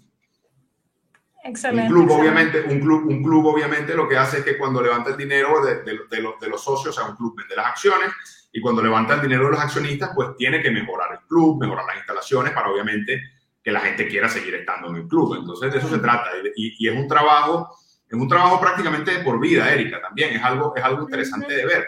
[1.44, 1.92] Excelente.
[1.92, 5.10] Un club, obviamente, un club, un club, obviamente, lo que hace es que cuando levanta
[5.12, 7.68] el dinero de, de, de, los, de los socios, o sea, un club vende las
[7.68, 8.12] acciones,
[8.54, 11.86] y cuando levanta el dinero de los accionistas, pues tiene que mejorar el club, mejorar
[11.86, 13.22] las instalaciones para, obviamente,
[13.64, 15.36] que la gente quiera seguir estando en el club.
[15.36, 16.32] Entonces, de eso se trata.
[16.56, 17.76] Y, y, es un trabajo,
[18.08, 20.34] es un trabajo prácticamente de por vida, Erika, también.
[20.34, 21.88] Es algo, es algo interesante de ver.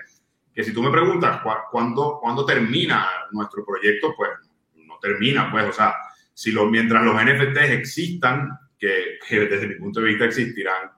[0.53, 4.29] Que si tú me preguntas ¿cuándo, cuándo termina nuestro proyecto, pues
[4.75, 5.95] no termina, pues, o sea,
[6.33, 10.91] si lo, mientras los NFTs existan, que, que, desde mi punto de vista existirán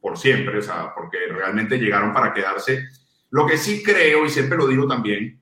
[0.00, 2.86] por siempre, o sea, porque realmente llegaron para quedarse.
[3.30, 5.39] Lo que sí creo, y siempre lo digo también,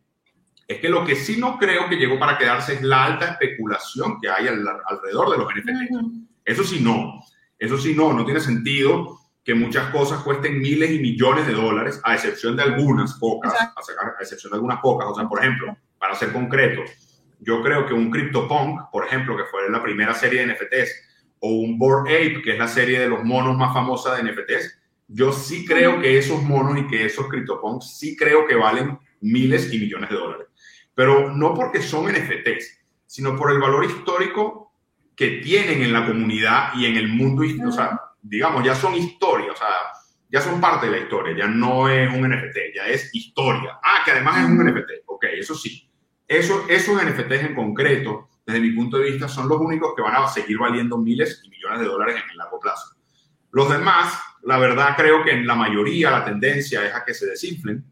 [0.69, 4.21] es que lo que sí no creo que llegó para quedarse es la alta especulación
[4.21, 5.91] que hay al, alrededor de los NFTs.
[5.91, 6.27] Uh -huh.
[6.45, 7.21] Eso sí no,
[7.59, 11.99] eso sí no, no tiene sentido que muchas cosas cuesten miles y millones de dólares,
[12.05, 15.09] a excepción de algunas pocas, a excepción de algunas pocas.
[15.09, 16.83] O sea, por ejemplo, para ser concreto,
[17.41, 20.91] yo creo que un CryptoPunk, por ejemplo, que fue la primera serie de NFTs,
[21.41, 24.79] o un Bored Ape, que es la serie de los monos más famosa de NFTs,
[25.07, 29.73] yo sí creo que esos monos y que esos CryptoPunks sí creo que valen miles
[29.73, 30.48] y millones de dólares.
[30.99, 34.73] Pero no porque son NFTs, sino por el valor histórico
[35.15, 37.45] que tienen en la comunidad y en el mundo.
[37.69, 39.69] O sea, digamos, ya son historia, o sea,
[40.29, 43.79] ya son parte de la historia, ya no es un NFT, ya es historia.
[43.81, 44.91] Ah, que además es un NFT.
[45.07, 45.89] Ok, eso sí.
[46.27, 50.17] Eso, esos NFTs en concreto desde mi punto de vista, son los únicos que van
[50.17, 52.97] a seguir valiendo miles y millones de dólares en el largo plazo.
[53.53, 57.27] Los demás, la verdad, creo que en la mayoría la tendencia es a que se
[57.27, 57.85] desinflen,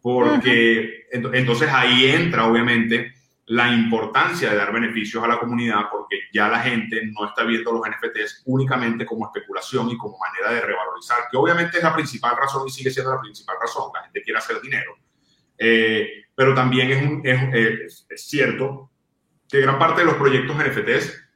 [0.00, 1.30] porque uh -huh.
[1.34, 3.14] entonces ahí entra, obviamente,
[3.46, 7.72] la importancia de dar beneficios a la comunidad, porque ya la gente no está viendo
[7.72, 12.36] los NFTs únicamente como especulación y como manera de revalorizar, que obviamente es la principal
[12.36, 13.90] razón y sigue siendo la principal razón.
[13.92, 14.96] La gente quiere hacer dinero.
[15.58, 18.90] Eh, pero también es, un, es, es, es cierto
[19.48, 21.29] que gran parte de los proyectos NFTs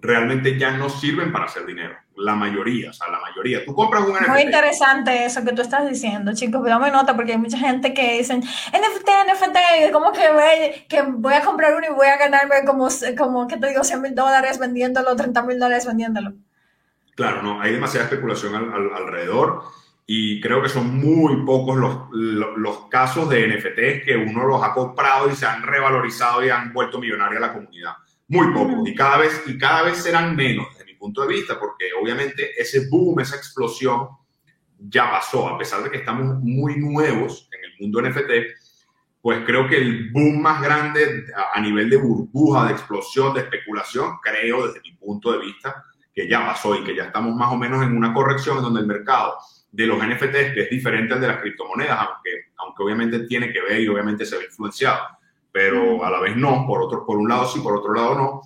[0.00, 1.96] realmente ya no sirven para hacer dinero.
[2.16, 3.64] La mayoría, o sea, la mayoría.
[3.64, 4.28] Tú compras un NFT.
[4.28, 7.94] Muy interesante eso que tú estás diciendo, chicos, pero me nota porque hay mucha gente
[7.94, 12.18] que dicen NFT, NFT, como que voy, que voy a comprar uno y voy a
[12.18, 16.32] ganarme como, como que te digo, 100 mil dólares vendiéndolo, 30 mil dólares vendiéndolo.
[17.14, 19.62] Claro, no, hay demasiada especulación al, al, alrededor
[20.06, 24.62] y creo que son muy pocos los, los, los, casos de NFTs que uno los
[24.62, 27.92] ha comprado y se han revalorizado y han vuelto millonaria a la comunidad.
[28.30, 28.88] Muy pocos.
[28.88, 32.52] Y cada vez, y cada vez serán menos, desde mi punto de vista, porque obviamente
[32.56, 34.08] ese boom, esa explosión
[34.78, 35.48] ya pasó.
[35.48, 38.30] A pesar de que estamos muy nuevos en el mundo NFT,
[39.20, 44.18] pues creo que el boom más grande a nivel de burbuja, de explosión, de especulación,
[44.22, 47.56] creo desde mi punto de vista que ya pasó y que ya estamos más o
[47.56, 49.38] menos en una corrección en donde el mercado
[49.72, 53.60] de los NFTs, que es diferente al de las criptomonedas, aunque, aunque obviamente tiene que
[53.60, 55.00] ver y obviamente se ve influenciado,
[55.52, 58.42] pero a la vez no, por, otro, por un lado sí, por otro lado no,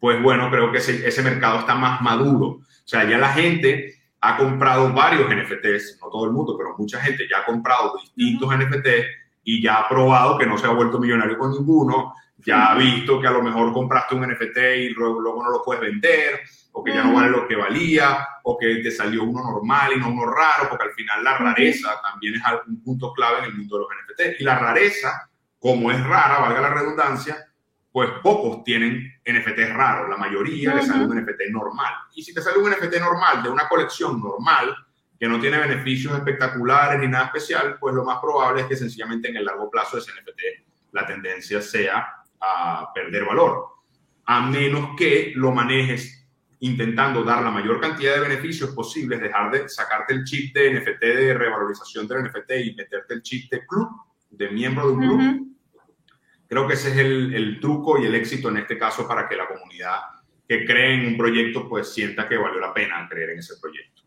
[0.00, 2.46] pues bueno, creo que ese, ese mercado está más maduro.
[2.46, 7.00] O sea, ya la gente ha comprado varios NFTs, no todo el mundo, pero mucha
[7.00, 9.06] gente ya ha comprado distintos NFTs
[9.44, 13.20] y ya ha probado que no se ha vuelto millonario con ninguno, ya ha visto
[13.20, 16.40] que a lo mejor compraste un NFT y luego, no lo puedes vender,
[16.72, 19.98] o que ya no vale lo que valía, o que te salió uno normal y
[19.98, 23.54] no uno raro, porque al final la rareza también es un punto clave en el
[23.54, 24.40] mundo de los NFT.
[24.40, 27.48] Y la rareza, como es rara, valga la redundancia,
[27.90, 31.92] pues pocos tienen NFTs raros, la mayoría les sale un NFT normal.
[32.14, 34.74] Y si te sale un NFT normal de una colección normal,
[35.18, 39.28] que no tiene beneficios espectaculares ni nada especial, pues lo más probable es que sencillamente
[39.28, 40.40] en el largo plazo de ese NFT
[40.92, 42.08] la tendencia sea
[42.40, 43.66] a perder valor,
[44.26, 46.26] a menos que lo manejes
[46.60, 51.02] intentando dar la mayor cantidad de beneficios posibles, dejar de sacarte el chip de NFT
[51.02, 53.88] de revalorización del NFT y meterte el chip de club,
[54.30, 55.48] de miembro de un club.
[56.48, 59.36] Creo que ese es el, el, truco y el éxito en este caso para que
[59.36, 59.98] la comunidad
[60.48, 64.02] que cree en un proyecto pues sienta que valió la pena creer en ese proyecto.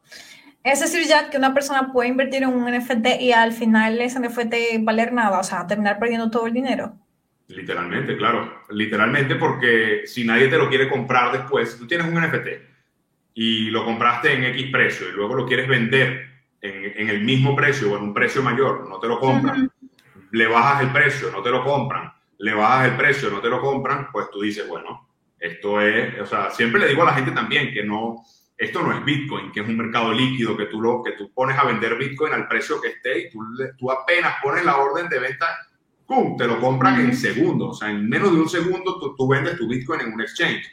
[0.64, 4.20] Es decir, ya que una persona puede invertir en un NFT y al final ese
[4.20, 6.94] NFT valer nada, o sea, terminar perdiendo todo el dinero.
[7.48, 8.62] Literalmente, claro.
[8.70, 12.48] Literalmente porque si nadie te lo quiere comprar después, tú tienes un NFT
[13.34, 16.28] y lo compraste en X precio y luego lo quieres vender
[16.62, 19.72] en, en el mismo precio o en un precio mayor, no te lo compran.
[20.32, 23.62] Le bajas el precio, no te lo compran le bajas el precio, no te lo
[23.62, 25.08] compran, pues tú dices, bueno,
[25.40, 28.24] esto es, o sea, siempre le digo a la gente también que no,
[28.58, 31.58] esto no es Bitcoin, que es un mercado líquido, que tú, lo, que tú pones
[31.58, 33.40] a vender Bitcoin al precio que esté y tú,
[33.78, 35.46] tú apenas pones la orden de venta,
[36.08, 39.28] ¡pum!, te lo compran en segundos, o sea, en menos de un segundo tú, tú
[39.28, 40.66] vendes tu Bitcoin en un exchange.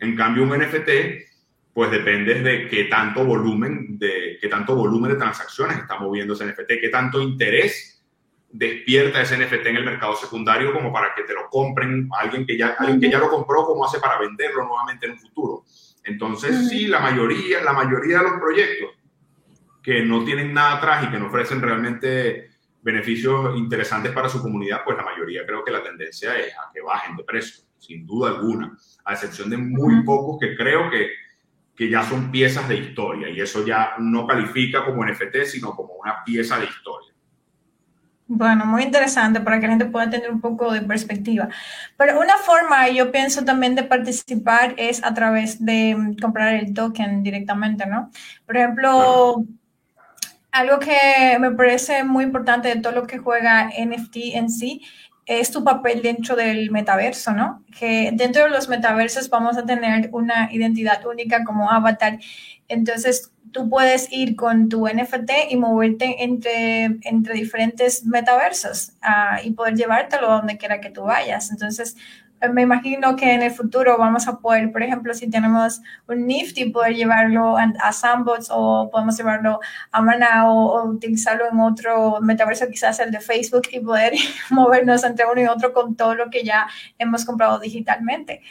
[0.00, 0.88] En cambio, un NFT,
[1.74, 6.46] pues depende de qué tanto volumen de, qué tanto volumen de transacciones está moviendo ese
[6.46, 7.99] NFT, qué tanto interés
[8.52, 12.58] despierta ese NFT en el mercado secundario como para que te lo compren alguien que
[12.58, 15.64] ya, alguien que ya lo compró, como hace para venderlo nuevamente en un futuro.
[16.04, 18.90] Entonces, sí, la mayoría, la mayoría de los proyectos
[19.82, 22.50] que no tienen nada atrás y que no ofrecen realmente
[22.82, 26.80] beneficios interesantes para su comunidad, pues la mayoría creo que la tendencia es a que
[26.80, 31.10] bajen de precio, sin duda alguna, a excepción de muy pocos que creo que,
[31.74, 35.94] que ya son piezas de historia y eso ya no califica como NFT, sino como
[35.94, 37.09] una pieza de historia.
[38.32, 41.48] Bueno, muy interesante para que la gente pueda tener un poco de perspectiva.
[41.96, 46.72] Pero una forma, yo pienso también de participar es a través de mm, comprar el
[46.72, 48.12] token directamente, ¿no?
[48.46, 49.44] Por ejemplo,
[50.52, 54.82] algo que me parece muy importante de todo lo que juega NFT en sí
[55.26, 57.64] es tu papel dentro del metaverso, ¿no?
[57.76, 62.20] Que dentro de los metaversos vamos a tener una identidad única como avatar.
[62.68, 69.52] Entonces, tú puedes ir con tu NFT y moverte entre, entre diferentes metaversos uh, y
[69.52, 71.50] poder llevártelo a donde quiera que tú vayas.
[71.50, 71.96] Entonces,
[72.40, 76.26] eh, me imagino que en el futuro vamos a poder, por ejemplo, si tenemos un
[76.26, 82.68] Nifty, poder llevarlo a, Sandbox o podemos llevarlo a Mana o, utilizarlo en otro metaverso,
[82.68, 84.14] quizás el de Facebook, y poder
[84.50, 86.66] movernos entre uno y otro con todo lo que ya
[86.98, 88.42] hemos comprado digitalmente.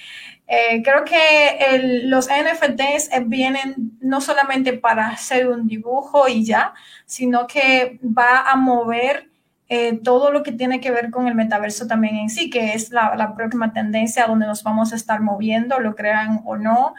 [0.51, 6.73] Eh, creo que los NFTs eh, vienen no solamente para hacer un dibujo y ya,
[7.05, 9.29] sino que va a mover
[9.67, 12.89] eh, todo lo que tiene que ver con el metaverso también en sí, que es
[12.89, 16.95] la, próxima tendencia donde nos vamos a estar moviendo, lo crean o no.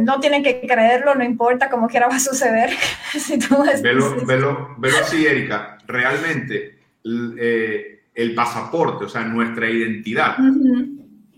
[0.00, 2.70] no tienen que creerlo, no importa, como quiera va a suceder.
[3.18, 3.38] si
[3.82, 5.78] velo, velo, velo, así, Erika.
[5.88, 10.36] Realmente, el, pasaporte, o sea, nuestra identidad,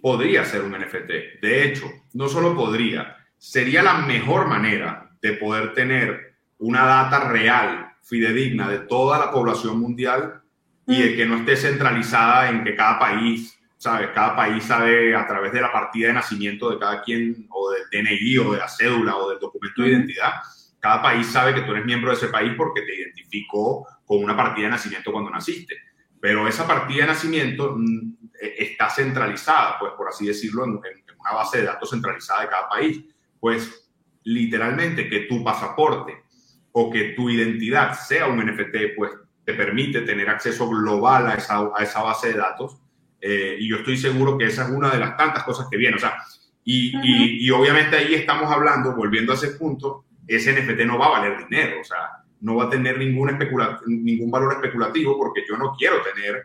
[0.05, 1.41] podría ser un NFT.
[1.41, 7.91] De hecho, no solo podría, sería la mejor manera de poder tener una data real,
[8.03, 10.43] fidedigna de toda la población mundial
[10.87, 11.17] y de mm.
[11.17, 14.11] que no esté centralizada en que cada país, ¿sabes?
[14.15, 17.85] Cada país sabe a través de la partida de nacimiento de cada quien, o del
[17.91, 20.33] DNI, o de la cédula, o del documento de identidad.
[20.81, 24.37] Cada país sabe que tú eres miembro de ese país porque te identificó con una
[24.37, 25.77] partida de nacimiento cuando naciste.
[26.21, 28.24] Pero esa partida de nacimiento mm,
[28.59, 33.03] está centralizada, pues por así decirlo, en, una base de datos centralizada de cada país.
[33.41, 33.91] Pues
[34.25, 36.25] literalmente que tu pasaporte
[36.73, 39.13] o que tu identidad sea un NFT, pues
[39.45, 42.79] te permite tener acceso global a esa, a esa base de datos.
[43.21, 45.97] Eh, y yo estoy seguro que esa es una de las tantas cosas que viene.
[45.97, 46.17] O sea,
[46.65, 51.07] y, y, y, obviamente ahí estamos hablando, volviendo a ese punto, ese NFT no va
[51.07, 51.81] a valer dinero.
[51.81, 53.39] O sea, no va a tener ningún,
[53.87, 56.43] ningún valor especulativo porque yo no quiero tener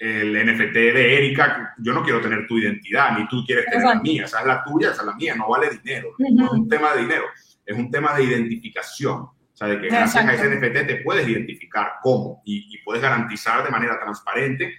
[0.00, 4.00] el NFT de Erika, yo no quiero tener tu identidad, ni tú quieres tener la
[4.00, 6.68] mía, esa es la tuya, esa es la mía, no vale dinero, no es un
[6.70, 7.24] tema de dinero,
[7.66, 11.28] es un tema de identificación, o sea, de que gracias a ese NFT te puedes
[11.28, 14.74] identificar cómo y, puedes garantizar de manera transparente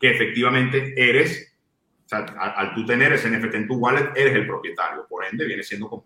[0.00, 1.56] que efectivamente eres,
[2.04, 5.46] o sea, al, tú tener ese NFT en tu wallet, eres el propietario, por ende
[5.46, 6.04] viene siendo como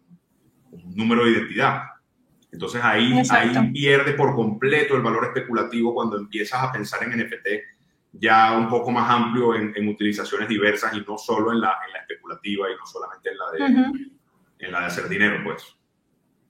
[0.73, 1.85] un número de identidad.
[2.53, 7.78] Entonces ahí, ahí pierde por completo el valor especulativo cuando empiezas a pensar en NFT
[8.19, 12.01] ya un poco más amplio en, utilizaciones diversas y no solo en la, en la,
[12.01, 14.11] especulativa y no solamente en la, de,
[14.59, 15.79] en la de hacer dinero, pues.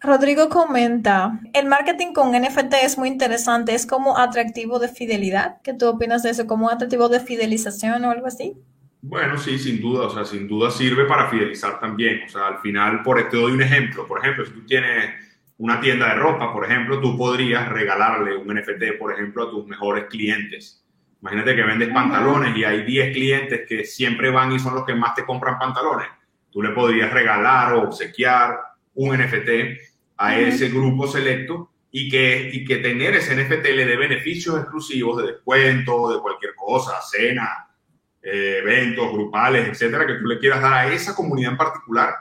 [0.00, 5.57] Rodrigo comenta, el marketing con NFT es muy interesante, es como atractivo de fidelidad.
[5.64, 6.46] ¿Qué tú opinas de eso?
[6.46, 8.54] ¿Como atractivo de fidelización o algo así?
[9.02, 12.22] Bueno, sí, sin duda, o sea, sin duda sirve para fidelizar también.
[12.24, 14.07] O sea, al final, por te doy un ejemplo.
[14.07, 15.14] Por ejemplo, si tú tienes
[15.57, 19.66] una tienda de ropa, por ejemplo, tú podrías regalarle un NFT, por ejemplo, a tus
[19.66, 20.85] mejores clientes
[21.20, 24.94] Imagínate que vendes pantalones y hay 10 clientes que siempre van y son los que
[24.94, 26.07] más te compran pantalones.
[26.50, 28.57] Tú le podrías regalar o obsequiar
[28.94, 29.50] un NFT
[30.16, 35.18] a ese grupo selecto y que, y que tener ese NFT le dé beneficios exclusivos
[35.18, 37.68] de descuento, de cualquier cosa, cena,
[38.22, 42.14] eh, eventos grupales, etcétera, que tú le quieras dar a esa comunidad en particular.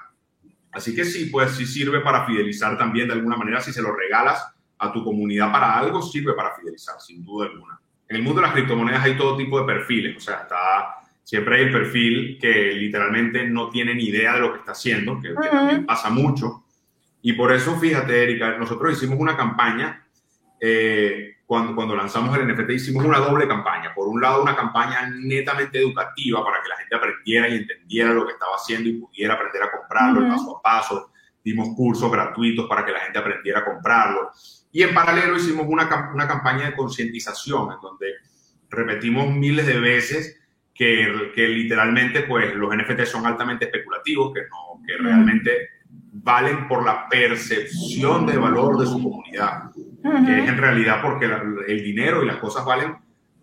[0.71, 3.61] Así que sí, pues sí sirve para fidelizar también de alguna manera.
[3.61, 4.43] Si se lo regalas
[4.79, 7.79] a tu comunidad para algo, sirve para fidelizar, sin duda alguna
[8.09, 11.57] en el mundo de las criptomonedas hay todo tipo de perfiles, o sea, está, siempre
[11.57, 15.33] hay el perfil que literalmente no tiene ni idea de lo que está haciendo, que,
[15.33, 16.63] también pasa mucho.
[17.21, 20.07] Y por eso, fíjate, Erika, nosotros hicimos una campaña,
[20.59, 23.93] eh, cuando, cuando lanzamos el NFT, hicimos una doble campaña.
[23.93, 28.25] Por un lado, una campaña netamente educativa para que la gente aprendiera y entendiera lo
[28.25, 31.11] que estaba haciendo y pudiera aprender a comprarlo paso a paso.
[31.43, 34.31] Dimos cursos gratuitos para que la gente aprendiera a comprarlo.
[34.77, 38.13] Y en paralelo hicimos una, una campaña de concientización en donde
[38.69, 40.39] repetimos miles de veces
[40.71, 46.85] que, que, literalmente pues los NFT son altamente especulativos, que, no, que realmente valen por
[46.85, 49.71] la percepción de valor de su comunidad,
[50.03, 52.97] que es en realidad porque el dinero y las cosas valen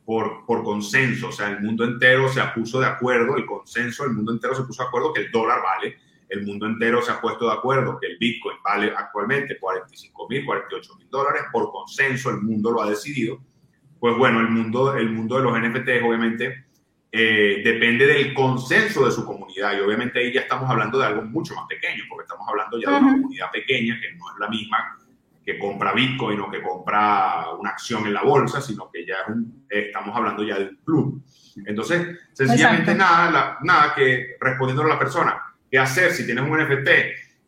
[0.04, 4.12] por, por consenso, o sea, el mundo entero se puso de acuerdo, el consenso, el
[4.12, 5.96] mundo entero se puso de acuerdo que el dólar vale
[6.34, 10.44] el mundo entero se ha puesto de acuerdo que el Bitcoin vale actualmente 45 mil,
[10.44, 13.40] 48 mil dólares, por consenso el mundo lo ha decidido,
[13.98, 16.66] pues bueno, el mundo, el mundo de los NFTs obviamente
[17.10, 21.22] eh, depende del consenso de su comunidad y obviamente ahí ya estamos hablando de algo
[21.22, 24.48] mucho más pequeño, porque estamos hablando ya de una comunidad pequeña que no es la
[24.48, 24.98] misma
[25.44, 29.18] que compra Bitcoin o que compra una acción en la bolsa, sino que ya
[29.68, 31.22] estamos hablando ya de un club.
[31.66, 35.40] Entonces, sencillamente nada, nada que respondiendo a la persona,
[35.74, 36.88] ¿Qué hacer si tienes un NFT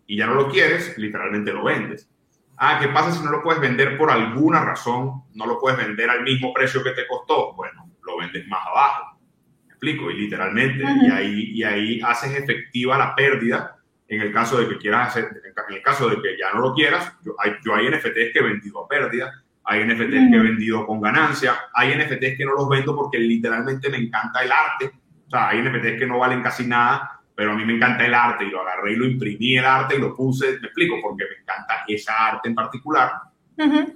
[0.09, 0.99] y ya no lo quieres?
[0.99, 2.11] Literalmente lo vendes.
[2.57, 5.23] Ah, ¿qué pasa si no lo puedes vender por alguna razón?
[5.35, 7.55] No lo puedes vender al mismo precio que te costó.
[7.55, 9.21] Bueno, lo vendes más abajo.
[9.69, 10.11] ¿Me explico?
[10.11, 13.77] Y literalmente, y, ahí, y ahí haces efectiva la pérdida
[14.09, 15.27] en el caso de que quieras hacer,
[15.69, 17.13] en el caso de que ya no lo quieras.
[17.25, 19.31] Yo hay, yo hay NFTs que he vendido a pérdida,
[19.63, 23.89] hay NFTs que he vendido con ganancia, hay NFTs que no los vendo porque literalmente
[23.89, 24.91] me encanta el arte.
[25.29, 28.15] O sea, hay NFTs que no valen casi nada pero a mí me encanta el
[28.15, 31.25] arte y lo agarré y lo imprimí el arte y lo puse, me explico, porque
[31.25, 33.13] me encanta esa arte en particular.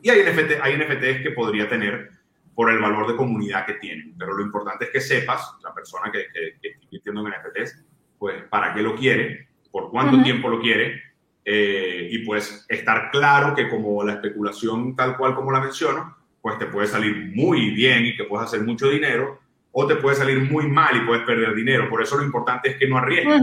[0.03, 2.11] Y hay, NFT, hay NFTs que podría tener
[2.55, 6.13] por el valor de comunidad que tienen, pero lo importante es que sepas, la persona
[6.13, 7.85] que, que, que está invirtiendo en NFTs,
[8.19, 11.01] pues para qué lo quiere, por cuánto tiempo lo quiere,
[11.45, 16.59] eh, y pues estar claro que como la especulación tal cual como la menciono, pues
[16.59, 19.41] te puede salir muy bien y que puedes hacer mucho dinero,
[19.73, 21.89] o te puede salir muy mal y puedes perder dinero.
[21.89, 23.41] Por eso lo importante es que no arriesgues.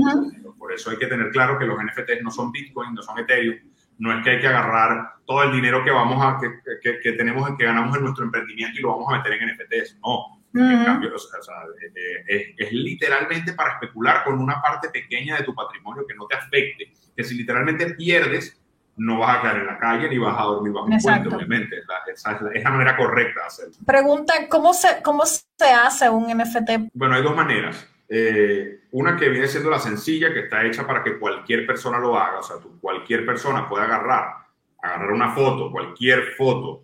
[0.58, 3.58] Por eso hay que tener claro que los NFTs no son Bitcoin, no son Ethereum.
[4.00, 7.14] No es que hay que agarrar todo el dinero que vamos a que, que, que
[7.14, 10.00] tenemos que ganamos en nuestro emprendimiento y lo vamos a meter en NFTs.
[10.04, 10.38] No.
[10.54, 11.40] En cambio, o sea,
[11.82, 16.26] eh, eh, es, literalmente para especular con una parte pequeña de tu patrimonio que no
[16.26, 16.92] te afecte.
[17.16, 18.60] Que si literalmente pierdes,
[18.98, 21.84] no vas a quedar en la calle ni vas a dormir bajo un puente, obviamente.
[22.12, 23.74] esa es la, manera correcta de hacerlo.
[23.86, 26.92] Pregunta, ¿cómo se, ¿cómo se hace un NFT?
[26.94, 27.88] Bueno, hay dos maneras.
[28.10, 32.18] Eh, una que viene siendo la sencilla, que está hecha para que cualquier persona lo
[32.18, 32.40] haga.
[32.40, 34.48] O sea, cualquier persona puede agarrar,
[34.82, 36.84] agarrar una foto, cualquier foto,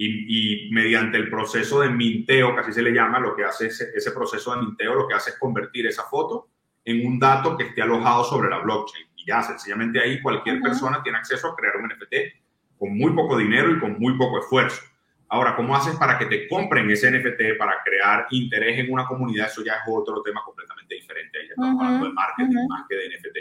[0.00, 3.90] y, mediante el proceso de minteo, que así se le llama, lo que hace ese,
[3.96, 6.46] ese proceso de minteo, lo que hace es convertir esa foto
[6.84, 11.18] en un dato que esté alojado sobre la blockchain ya, sencillamente ahí cualquier persona tiene
[11.18, 14.80] acceso a crear un NFT con muy poco dinero y con muy poco esfuerzo.
[15.28, 19.48] Ahora, ¿cómo haces para que te compren ese NFT, para crear interés en una comunidad?
[19.48, 21.38] Eso ya es otro tema completamente diferente.
[21.46, 23.38] Ya estamos hablando de marketing más que de NFT.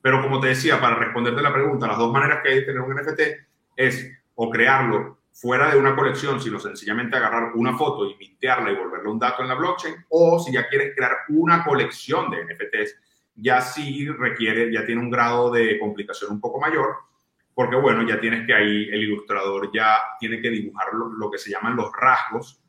[0.00, 2.80] Pero como te decía, para responderte la pregunta, las dos maneras que hay de tener
[2.80, 3.20] un NFT
[3.74, 8.76] es o crearlo fuera de una colección, sino sencillamente agarrar una foto y mintearla y
[8.76, 12.96] volverle un dato en la blockchain, o si ya quieres crear una colección de NFTs
[13.40, 16.96] ya sí requiere, ya tiene un grado de complicación un poco mayor,
[17.54, 21.50] porque bueno, ya tienes que ahí el ilustrador ya tiene que dibujar lo, que se
[21.50, 22.60] llaman los rasgos.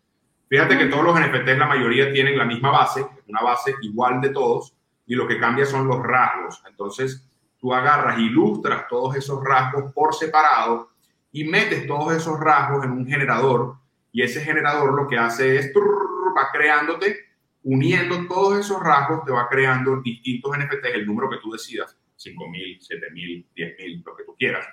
[0.48, 4.30] Fíjate que todos los NFTs, la mayoría tienen la misma base, una base igual de
[4.30, 6.64] todos, y lo que cambia son los rasgos.
[6.68, 7.28] Entonces,
[7.60, 10.90] tú agarras, ilustras todos esos rasgos por separado
[11.32, 13.76] y metes todos esos rasgos en un generador
[14.12, 17.29] y ese generador lo que hace es va creándote,
[17.64, 22.80] uniendo todos esos rasgos, te va creando distintos NFTs, el número que tú decidas, 5.000,
[22.80, 24.66] 7.000, 10.000, lo que tú quieras.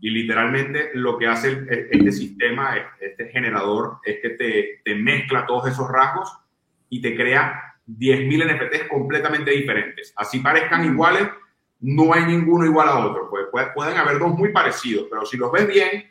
[0.00, 5.68] Y literalmente lo que hace este sistema, este generador, es que te, te mezcla todos
[5.68, 6.32] esos rasgos
[6.88, 10.12] y te crea 10.000 NFTs completamente diferentes.
[10.16, 11.28] Así parezcan iguales,
[11.80, 13.28] no hay ninguno igual a otro.
[13.30, 16.10] Pues, pueden haber dos muy parecidos, pero si los ves bien,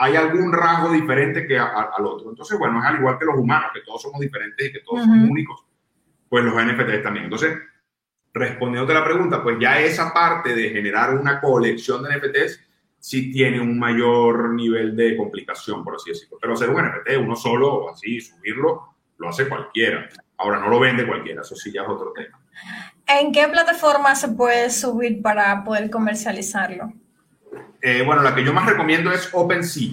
[0.00, 2.30] hay algún rasgo diferente que al otro.
[2.30, 5.02] Entonces, bueno, es al igual que los humanos, que todos somos diferentes y que todos
[5.02, 5.64] somos únicos,
[6.28, 7.24] pues los NFTs también.
[7.24, 7.58] Entonces,
[8.32, 12.60] respondiendo a la pregunta, pues ya esa parte de generar una colección de NFTs
[13.00, 16.38] sí tiene un mayor nivel de complicación, por así decirlo.
[16.40, 20.08] Pero hacer un NFT, uno solo, o así, subirlo, lo hace cualquiera.
[20.36, 22.38] Ahora, no lo vende cualquiera, eso sí ya es otro tema.
[23.04, 26.92] ¿En qué plataforma se puede subir para poder comercializarlo?
[27.80, 29.92] Eh, bueno, la que yo más recomiendo es OpenSea.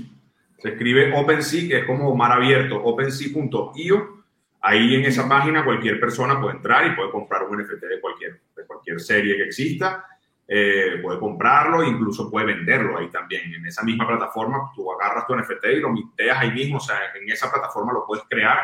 [0.58, 4.24] Se escribe OpenSea, que es como mar abierto, opensea.io.
[4.62, 8.42] Ahí en esa página cualquier persona puede entrar y puede comprar un NFT de cualquier,
[8.56, 10.06] de cualquier serie que exista.
[10.48, 13.54] Eh, puede comprarlo, incluso puede venderlo ahí también.
[13.54, 16.98] En esa misma plataforma, tú agarras tu NFT y lo miteas ahí mismo, o sea,
[17.16, 18.60] en esa plataforma lo puedes crear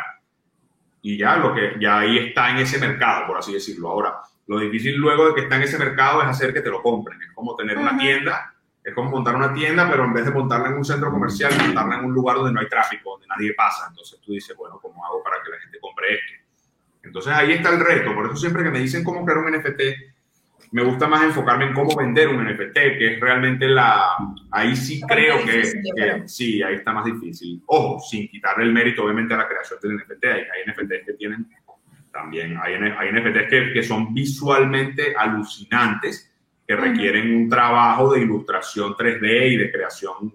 [1.02, 3.90] y ya lo que ya ahí está en ese mercado, por así decirlo.
[3.90, 6.82] Ahora, lo difícil luego de que está en ese mercado es hacer que te lo
[6.82, 7.22] compren.
[7.22, 8.54] Es como tener una tienda,
[8.84, 12.00] es como montar una tienda, pero en vez de montarla en un centro comercial, montarla
[12.00, 13.88] en un lugar donde no hay tráfico, donde nadie pasa.
[13.90, 16.34] Entonces tú dices, bueno, ¿cómo hago para que la gente compre esto?
[17.04, 18.14] Entonces ahí está el reto.
[18.16, 19.82] Por eso siempre que me dicen cómo crear un NFT,
[20.72, 24.18] me gusta más enfocarme en cómo vender un NFT, que es realmente la...
[24.52, 27.62] Ahí sí creo que, sí, ahí está más difícil.
[27.68, 30.26] Ojo, sin quitarle el mérito obviamente a la creación del NFT.
[30.26, 31.48] Hay, hay NFTs que tienen
[32.12, 36.31] también, hay, hay NFTs que, que son visualmente alucinantes,
[36.72, 40.34] que requieren un trabajo de ilustración 3D y de creación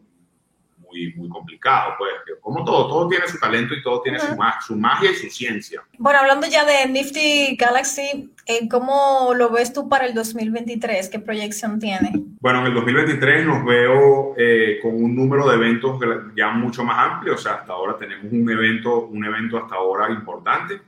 [0.86, 5.10] muy, complicado, pues, como todo, todo tiene su talento y todo tiene su, su, magia
[5.10, 5.82] y su ciencia.
[5.98, 11.08] Bueno, hablando ya de Nifty Galaxy, eh, ¿cómo lo ves tú para el 2023?
[11.08, 12.12] ¿Qué proyección tiene?
[12.40, 15.98] Bueno, en el 2023 nos veo eh, con un número de eventos
[16.36, 20.10] ya mucho más amplio, o sea, hasta ahora tenemos un evento, un evento hasta ahora
[20.10, 20.80] importante.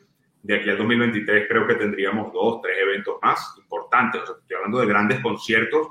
[0.48, 4.22] De aquí al 2023 creo que tendríamos dos, tres eventos más importantes.
[4.22, 5.88] O sea, estoy hablando de grandes conciertos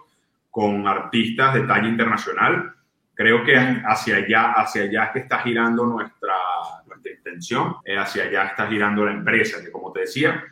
[0.51, 2.73] con artistas de talla internacional
[3.17, 6.35] Creo que hacia allá, hacia allá es que está girando nuestra,
[6.85, 10.43] nuestra intención, hacia allá está girando la empresa, que como te decía,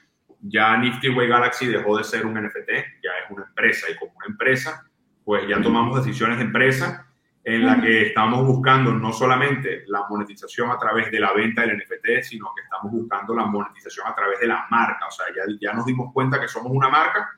[0.41, 2.69] ya Nifty Way Galaxy dejó de ser un NFT,
[3.03, 4.83] ya es una empresa y como una empresa,
[5.23, 7.07] pues ya tomamos decisiones de empresa
[7.47, 11.77] en la que estamos buscando no solamente la monetización a través de la venta del
[11.77, 15.05] NFT, sino que estamos buscando la monetización a través de la marca.
[15.07, 17.29] O sea, ya, ya nos dimos cuenta que somos una marca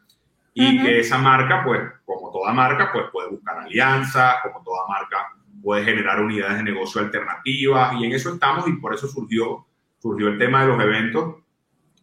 [0.53, 5.34] y que esa marca, pues, como toda marca, pues puede buscar alianzas, como toda marca
[5.62, 9.66] puede generar unidades de negocio alternativas y en eso estamos y por eso surgió,
[9.99, 11.36] surgió el tema de los eventos,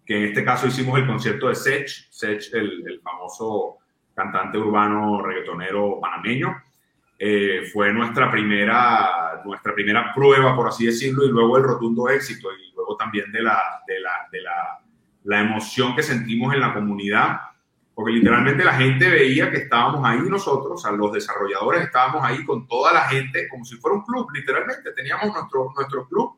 [0.05, 3.79] que en este caso hicimos el concierto de Sech, Sech, el, el famoso
[4.15, 6.55] cantante urbano reggaetonero panameño.
[7.19, 12.49] Eh, fue nuestra primera, nuestra primera prueba, por así decirlo, y luego el rotundo éxito,
[12.53, 14.81] y luego también de la, de la, de la,
[15.25, 17.41] la emoción que sentimos en la comunidad
[17.95, 22.45] porque literalmente la gente veía que estábamos ahí nosotros, o sea, los desarrolladores estábamos ahí
[22.45, 24.93] con toda la gente, como si fuera un club, literalmente.
[24.93, 26.37] Teníamos nuestro, nuestro club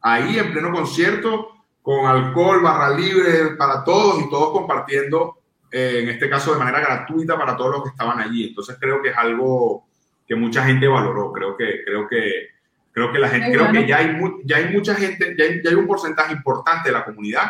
[0.00, 1.50] ahí en pleno concierto,
[1.82, 5.38] con alcohol, barra libre para todos y todos compartiendo,
[5.70, 8.48] eh, en este caso de manera gratuita para todos los que estaban allí.
[8.48, 9.87] Entonces creo que es algo
[10.28, 11.32] que mucha gente valoró.
[11.32, 12.48] Creo que, creo que,
[12.92, 15.70] creo que la gente, creo que ya hay, ya hay mucha gente, ya hay, ya
[15.70, 17.46] hay un porcentaje importante de la comunidad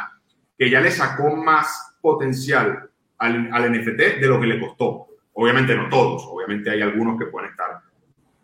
[0.56, 5.08] que ya le sacó más potencial al, al, NFT de lo que le costó.
[5.32, 7.80] Obviamente no todos, obviamente hay algunos que pueden estar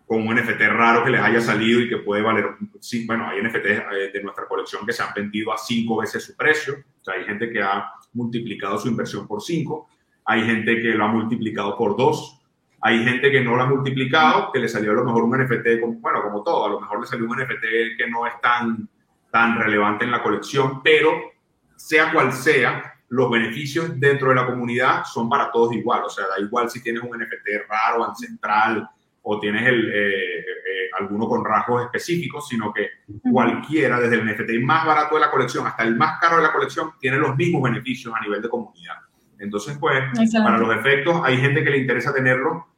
[0.07, 3.43] con un NFT raro que les haya salido y que puede valer, sí, bueno, hay
[3.43, 7.05] NFTs eh, de nuestra colección que se han vendido a cinco veces su precio, o
[7.05, 9.89] sea, hay gente que ha multiplicado su inversión por cinco,
[10.26, 12.43] hay gente que lo ha multiplicado por dos,
[12.87, 15.80] hay gente que no lo ha multiplicado, que le salió a lo mejor un NFT,
[16.03, 18.87] bueno, como todo, a lo mejor le salió un NFT que no es tan,
[19.30, 21.32] tan relevante en la colección, pero
[21.74, 26.03] sea cual sea, los beneficios dentro de la comunidad son para todos igual.
[26.05, 28.87] O sea, da igual si tienes un NFT raro, ancestral
[29.22, 32.91] o tienes el, eh, eh, alguno con rasgos específicos, sino que
[33.32, 36.53] cualquiera, desde el NFT más barato de la colección hasta el más caro de la
[36.53, 38.97] colección, tiene los mismos beneficios a nivel de comunidad.
[39.39, 40.03] Entonces, pues,
[40.35, 42.74] para los efectos, hay gente que le interesa tenerlo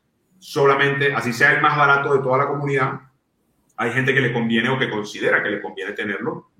[0.47, 3.01] solamente, así sea el más barato de toda la comunidad,
[3.77, 6.51] hay gente que le conviene o que considera que le conviene tenerlo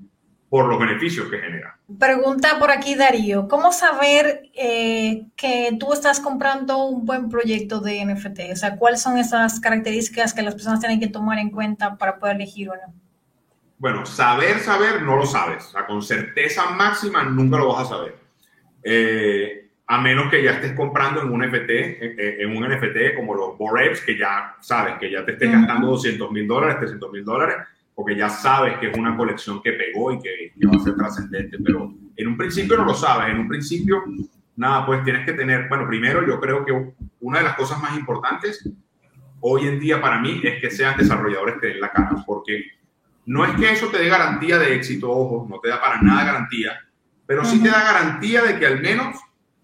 [0.49, 1.79] por los beneficios que genera.
[1.97, 8.05] Pregunta por aquí Darío, ¿cómo saber eh, que tú estás comprando un buen proyecto de
[8.05, 8.53] NFT?
[8.53, 12.19] O sea, ¿cuáles son esas características que las personas tienen que tomar en cuenta para
[12.19, 12.93] poder elegir uno?
[13.79, 15.65] Bueno, saber, saber, no lo sabes.
[15.67, 18.17] O sea, con certeza máxima nunca lo vas a saber.
[18.83, 23.57] Eh, a menos que ya estés comprando en un NFT, en un NFT como los
[23.57, 27.57] Bored que ya sabes que ya te estés gastando 200 mil dólares, 300 mil dólares,
[27.95, 31.59] porque ya sabes que es una colección que pegó y que, va a ser trascendente,
[31.65, 34.03] pero en un principio no lo sabes, en un principio,
[34.57, 36.73] nada, pues tienes que tener, bueno, primero yo creo que
[37.21, 38.69] una de las cosas más importantes
[39.41, 42.65] hoy en día para mí es que sean desarrolladores que den la cara, porque
[43.25, 46.25] no es que eso te dé garantía de éxito, ojo, no te da para nada
[46.25, 46.73] garantía,
[47.25, 49.17] pero sí te da garantía de que al menos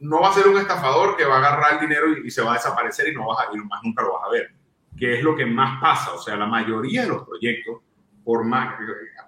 [0.03, 2.53] no va a ser un estafador que va a agarrar el dinero y, se va
[2.53, 4.53] a desaparecer y no vas a, ir más nunca lo vas a ver,
[4.97, 6.13] que es lo que más pasa.
[6.13, 7.83] O sea, la mayoría de los proyectos,
[8.25, 8.77] por más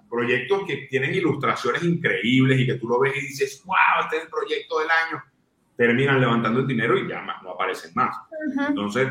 [0.09, 4.23] proyectos que tienen ilustraciones increíbles y que tú lo ves y dices, wow, este es
[4.23, 5.23] el proyecto del año,
[5.77, 8.15] terminan levantando el dinero y ya más no aparecen más.
[8.67, 9.09] Entonces,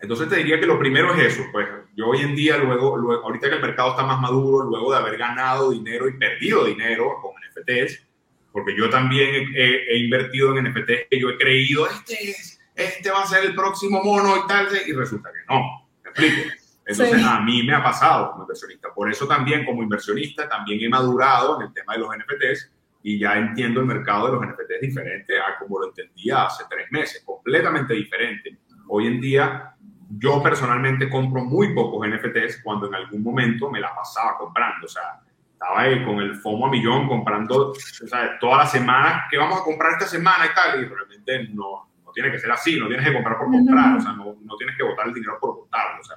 [0.00, 3.24] entonces te diría que lo primero es eso, pues yo hoy en día, luego, luego,
[3.24, 7.18] ahorita que el mercado está más maduro, luego de haber ganado dinero y perdido dinero
[7.22, 8.04] con NFTs,
[8.52, 12.34] porque yo también he, invertido en NFT que yo he creído, este,
[12.74, 16.52] este va a ser el próximo mono y tal, y resulta que no, me explico.
[16.84, 18.92] Entonces a mí me ha pasado como inversionista.
[18.92, 22.72] Por eso también como inversionista también he madurado en el tema de los NFTs
[23.04, 26.90] y ya entiendo el mercado de los NFTs diferente a como lo entendía hace tres
[26.90, 28.58] meses, completamente diferente.
[28.88, 29.74] Hoy en día
[30.18, 34.86] yo personalmente compro muy pocos NFTs cuando en algún momento me la pasaba comprando.
[34.86, 35.20] O sea,
[35.62, 39.60] estaba ahí con el FOMO a millón comprando o sea, todas las semanas, ¿qué vamos
[39.60, 40.82] a comprar esta semana y tal?
[40.82, 44.00] Y realmente no, no tiene que ser así, no tienes que comprar por comprar, o
[44.00, 46.16] sea, no, no tienes que botar el dinero por botarlo, o sea,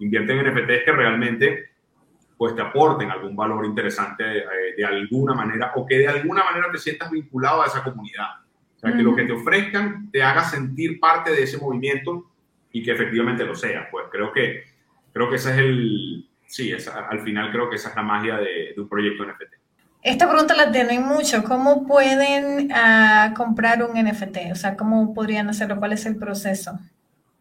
[0.00, 1.70] invierte en NFTs que realmente
[2.36, 6.70] pues te aporten algún valor interesante eh, de alguna manera o que de alguna manera
[6.70, 8.40] te sientas vinculado a esa comunidad.
[8.76, 12.32] O sea, que lo que te ofrezcan te haga sentir parte de ese movimiento
[12.72, 13.88] y que efectivamente lo sea.
[13.90, 14.64] Pues creo que,
[15.12, 18.74] creo que ese es el, sí, al final creo que esa es la magia de,
[18.76, 19.54] un proyecto NFT.
[20.02, 21.42] Esta pregunta la tienen mucho.
[21.42, 24.52] ¿Cómo pueden ah, comprar un NFT?
[24.52, 25.78] O sea, ¿cómo podrían hacerlo?
[25.78, 26.78] ¿Cuál es el proceso?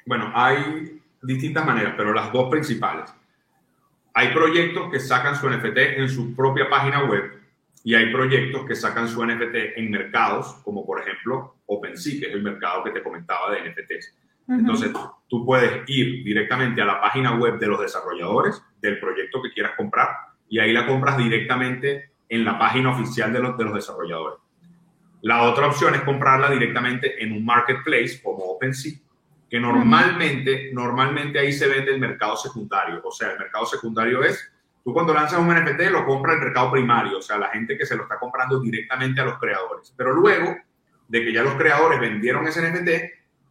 [0.07, 3.14] Bueno, hay distintas maneras, pero las dos principales.
[4.16, 7.39] Hay proyectos que sacan su NFT en su propia página web
[7.84, 12.34] y hay proyectos que sacan su NFT en mercados, como por ejemplo OpenSea, que es
[12.34, 14.18] el mercado que te comentaba de NFTs.
[14.49, 14.91] Entonces,
[15.28, 19.73] tú puedes ir directamente a la página web de los desarrolladores del proyecto que quieras
[19.75, 20.09] comprar
[20.49, 24.39] y ahí la compras directamente en la página oficial de los, de los desarrolladores.
[25.21, 28.99] La otra opción es comprarla directamente en un marketplace como OpenSea,
[29.49, 33.01] que normalmente, normalmente ahí se vende el mercado secundario.
[33.03, 34.51] O sea, el mercado secundario es,
[34.84, 37.86] tú cuando lanzas un NFT lo compra el mercado primario, o sea, la gente que
[37.86, 39.93] se lo está comprando directamente a los creadores.
[39.95, 40.57] Pero luego
[41.07, 42.89] de que ya los creadores vendieron ese NFT,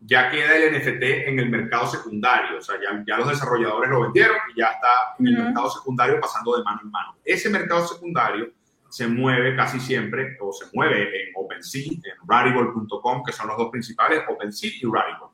[0.05, 4.03] ya queda el NFT en el mercado secundario, o sea, ya, ya los desarrolladores lo
[4.03, 4.89] vendieron y ya está
[5.19, 7.17] en el mercado secundario pasando de mano en mano.
[7.25, 8.51] Ese mercado secundario
[8.89, 13.71] se mueve casi siempre, o se mueve en OpenSea, en Rarible.com, que son los dos
[13.71, 15.29] principales, OpenSea y Rarible,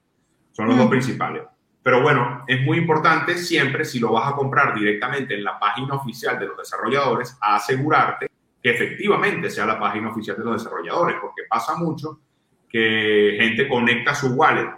[0.52, 1.42] son los dos principales.
[1.82, 5.94] Pero bueno, es muy importante siempre, si lo vas a comprar directamente en la página
[5.94, 8.30] oficial de los desarrolladores, asegurarte
[8.62, 12.20] que efectivamente sea la página oficial de los desarrolladores, porque pasa mucho
[12.68, 14.70] que gente conecta su wallet,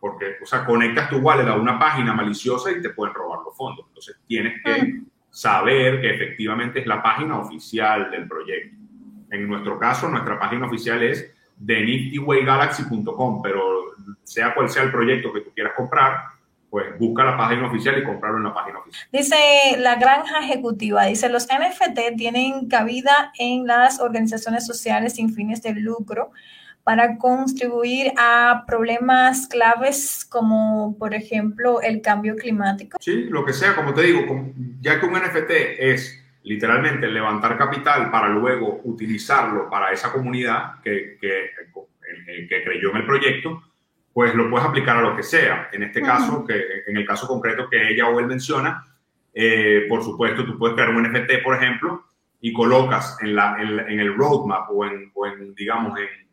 [0.00, 3.56] porque, o sea, conectas tu wallet a una página maliciosa y te pueden robar los
[3.56, 3.86] fondos.
[3.88, 8.76] Entonces, tienes que saber que efectivamente es la página oficial del proyecto.
[9.30, 11.30] En nuestro caso, nuestra página oficial es
[11.64, 13.62] theniftyway.galaxy.com, pero
[14.22, 16.22] sea cual sea el proyecto que tú quieras comprar,
[16.70, 19.08] pues busca la página oficial y comprarlo en la página oficial.
[19.10, 19.36] Dice
[19.78, 25.72] la granja ejecutiva, dice, los NFT tienen cabida en las organizaciones sociales sin fines de
[25.74, 26.30] lucro
[26.88, 32.96] para contribuir a problemas claves como, por ejemplo, el cambio climático?
[32.98, 34.24] Sí, lo que sea, como te digo,
[34.80, 41.18] ya que un NFT es literalmente levantar capital para luego utilizarlo para esa comunidad que,
[41.20, 41.50] que,
[42.48, 43.62] que creyó en el proyecto,
[44.14, 45.68] pues lo puedes aplicar a lo que sea.
[45.70, 46.54] En este caso, que
[46.86, 48.82] en el caso concreto que ella o él menciona,
[49.34, 52.06] eh, por supuesto, tú puedes crear un NFT, por ejemplo,
[52.40, 56.27] y colocas en, la, en, el roadmap o en, o en digamos, en,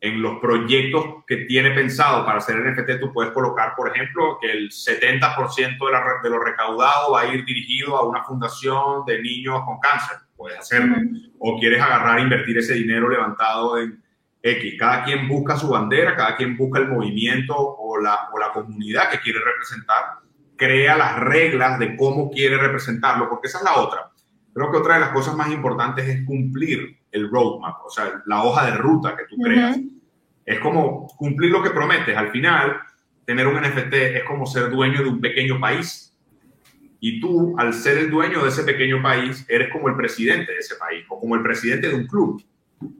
[0.00, 4.50] en los proyectos que tiene pensado para hacer NFT, tú puedes colocar, por ejemplo, que
[4.50, 9.22] el 70% de, la, de lo recaudado va a ir dirigido a una fundación de
[9.22, 10.18] niños con cáncer.
[10.36, 10.96] Puedes hacerlo.
[11.38, 14.02] O quieres agarrar e invertir ese dinero levantado en
[14.42, 14.74] X.
[14.78, 19.10] Cada quien busca su bandera, cada quien busca el movimiento o la, o la comunidad
[19.10, 20.04] que quiere representar.
[20.56, 24.10] Crea las reglas de cómo quiere representarlo, porque esa es la otra.
[24.54, 28.44] creo que otra de las cosas más importantes es cumplir el roadmap, o sea, la
[28.44, 29.78] hoja de ruta que tú creas.
[30.44, 32.16] Es como cumplir lo que prometes.
[32.16, 32.76] Al final,
[33.24, 36.14] tener un NFT es como ser dueño de un pequeño país.
[37.00, 40.58] Y tú, al ser el dueño de ese pequeño país, eres como el presidente de
[40.58, 42.42] ese país o como el presidente de un club.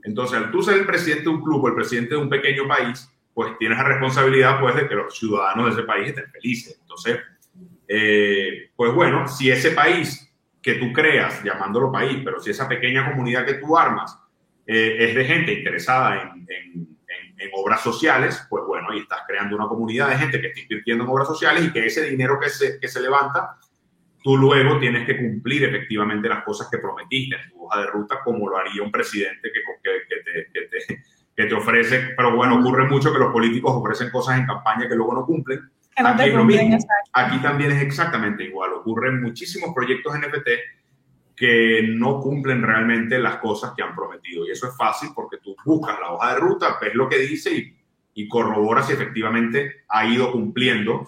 [0.03, 2.67] Entonces, al tú ser el presidente de un club o el presidente de un pequeño
[2.67, 6.77] país, pues tienes la responsabilidad pues, de que los ciudadanos de ese país estén felices.
[6.81, 7.19] Entonces,
[7.87, 10.26] eh, pues bueno, si ese país
[10.67, 14.19] que tú creas, llamándolo país, pero si esa pequeña comunidad que tú armas
[14.65, 16.45] eh, es de gente interesada en,
[17.53, 21.09] obras sociales, pues bueno, y estás creando una comunidad de gente que está invirtiendo en
[21.09, 23.57] obras sociales y que ese dinero que se, levanta,
[24.21, 28.19] tú luego tienes que cumplir efectivamente las cosas que prometiste en tu hoja de ruta,
[28.23, 31.03] como lo haría un presidente que, que, te, que te,
[31.35, 34.95] que te ofrece, pero bueno, ocurre mucho que los políticos ofrecen cosas en campaña que
[34.95, 35.61] luego no cumplen
[37.13, 38.73] Aquí, también es exactamente igual.
[38.73, 40.49] Ocurren muchísimos proyectos NFT
[41.35, 44.45] que no cumplen realmente las cosas que han prometido.
[44.45, 47.53] Y eso es fácil porque tú buscas la hoja de ruta, ves lo que dice
[47.53, 47.77] y,
[48.13, 51.07] y corroboras si efectivamente ha ido cumpliendo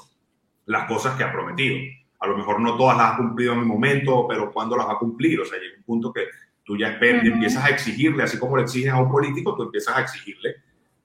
[0.65, 1.77] las cosas que ha prometido.
[2.19, 4.93] A lo mejor no todas las ha cumplido en el momento, pero ¿cuándo las va
[4.93, 5.39] a cumplir?
[5.39, 6.25] O sea, llega un punto que
[6.63, 10.01] tú ya empiezas a exigirle, así como le exiges a un político, tú empiezas a
[10.01, 10.57] exigirle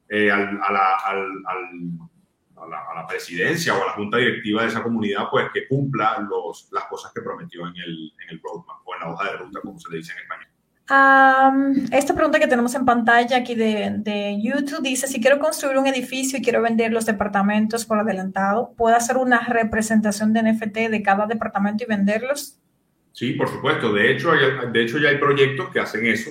[0.09, 1.99] eh, al, al
[2.57, 6.69] a la, presidencia o a la junta directiva de esa comunidad, pues que cumpla los,
[6.73, 9.61] las cosas que prometió en el, en el roadmap o en la hoja de ruta,
[9.61, 11.89] como se le dice en español.
[11.93, 15.87] esta pregunta que tenemos en pantalla aquí de, de, YouTube dice, si quiero construir un
[15.87, 21.03] edificio y quiero vender los departamentos por adelantado, ¿puedo hacer una representación de NFT de
[21.03, 22.59] cada departamento y venderlos?
[23.13, 23.93] Sí, por supuesto.
[23.93, 26.31] De hecho, de hecho ya hay proyectos que hacen eso.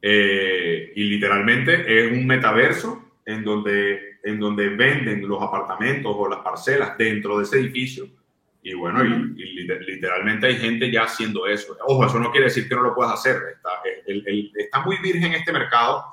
[0.00, 6.40] Eh, y literalmente es un metaverso en donde en donde venden los apartamentos o las
[6.40, 8.06] parcelas dentro de ese edificio.
[8.62, 9.34] Y bueno, y,
[9.86, 11.76] literalmente hay gente ya haciendo eso.
[11.86, 13.36] Ojo, eso no quiere decir que no lo puedas hacer.
[13.54, 13.70] Está,
[14.54, 16.04] está muy virgen este mercado.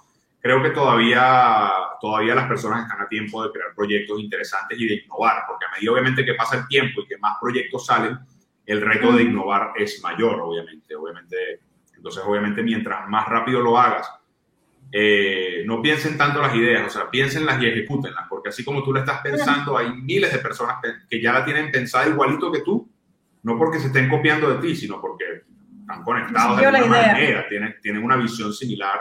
[0.41, 4.95] Creo que todavía, todavía las personas están a tiempo de crear proyectos interesantes y de
[5.03, 8.17] innovar, porque a medida obviamente que pasa el tiempo y que más proyectos salen,
[8.65, 10.95] el reto de innovar es mayor, obviamente.
[10.95, 11.59] obviamente
[11.99, 14.09] entonces, obviamente, mientras más rápido lo hagas
[14.91, 18.91] eh, no piensen tanto las ideas, o sea, piénsenlas y ejecútenlas, porque así como tú
[18.91, 20.77] la estás pensando, hay miles de personas
[21.07, 22.89] que, ya la tienen pensada igualito que tú,
[23.43, 25.43] no porque se estén copiando de ti, sino porque
[25.81, 28.99] están conectados de alguna manera, tienen, tienen una visión similar.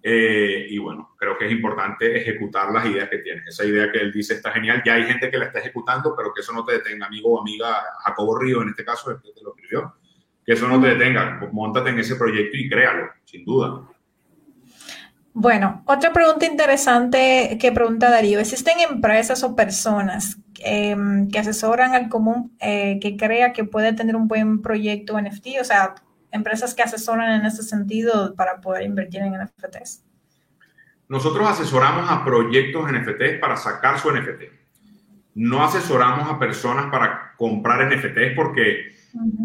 [0.00, 3.48] Eh, y bueno, creo que es importante ejecutar las ideas que tienes.
[3.48, 4.80] Esa idea que él dice está genial.
[4.86, 7.40] Ya hay gente que la está ejecutando, pero que eso no te detenga, amigo o
[7.40, 9.96] amiga, Jacobo Río en este caso, el que te lo escribió,
[10.46, 11.40] que eso no te detenga.
[11.52, 13.82] Montate en ese proyecto y créalo, sin duda.
[15.34, 18.40] Bueno, otra pregunta interesante que pregunta Darío.
[18.40, 24.16] ¿Existen empresas o personas em, que asesoran al común eh, que crea que puede tener
[24.16, 25.60] un buen proyecto NFT?
[25.60, 25.94] O sea,
[26.32, 30.04] empresas que asesoran en ese sentido para poder invertir en NFTs.
[31.08, 34.42] Nosotros asesoramos a proyectos NFTs para sacar su NFT.
[35.36, 38.92] No asesoramos a personas para comprar NFTs porque,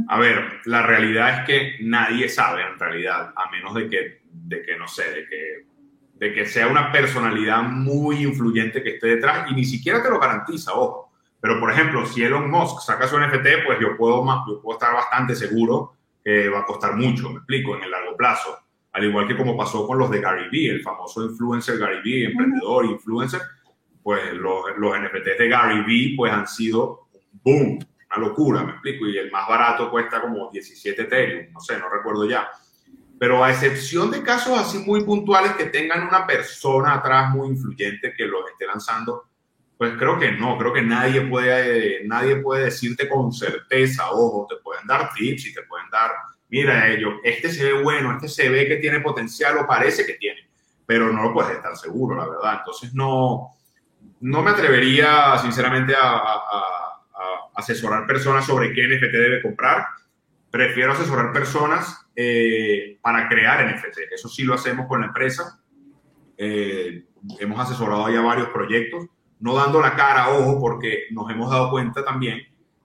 [0.07, 4.63] a ver, la realidad es que nadie sabe en realidad, a menos de que, de
[4.63, 5.72] que no sé, de que
[6.23, 10.21] de que sea una personalidad muy influyente que esté detrás y ni siquiera te lo
[10.21, 11.11] garantiza, ojo.
[11.41, 14.93] Pero, por ejemplo, si Elon Musk saca su NFT, pues yo puedo, yo puedo estar
[14.93, 18.57] bastante seguro que va a costar mucho, me explico, en el largo plazo.
[18.93, 22.27] Al igual que como pasó con los de Gary Vee, el famoso influencer Gary Vee,
[22.27, 23.41] emprendedor, influencer,
[24.01, 27.79] pues los, los NFTs de Gary Vee pues han sido un boom,
[28.15, 31.89] una locura, me explico, y el más barato cuesta como 17 Ethereum, no sé, no
[31.89, 32.49] recuerdo ya.
[33.23, 38.13] Pero a excepción de casos así muy puntuales que tengan una persona atrás muy influyente
[38.13, 39.29] que los esté lanzando,
[39.77, 44.57] pues creo que no, creo que nadie puede, nadie puede decirte con certeza, ojo, te
[44.57, 46.11] pueden dar tips y te pueden dar,
[46.49, 50.15] mira, ellos, este se ve bueno, este se ve que tiene potencial o parece que
[50.15, 50.49] tiene,
[50.85, 52.55] pero no lo puedes estar seguro, la verdad.
[52.59, 53.55] Entonces no,
[54.19, 56.73] no me atrevería sinceramente a, a
[57.55, 59.85] asesorar personas sobre qué NFT debe comprar.
[60.51, 64.13] Prefiero asesorar personas eh, para crear NFT.
[64.13, 65.59] Eso sí lo hacemos con la empresa.
[66.37, 67.05] Eh,
[67.39, 69.07] hemos asesorado ya varios proyectos,
[69.39, 72.41] no dando la cara, ojo, porque nos hemos dado cuenta también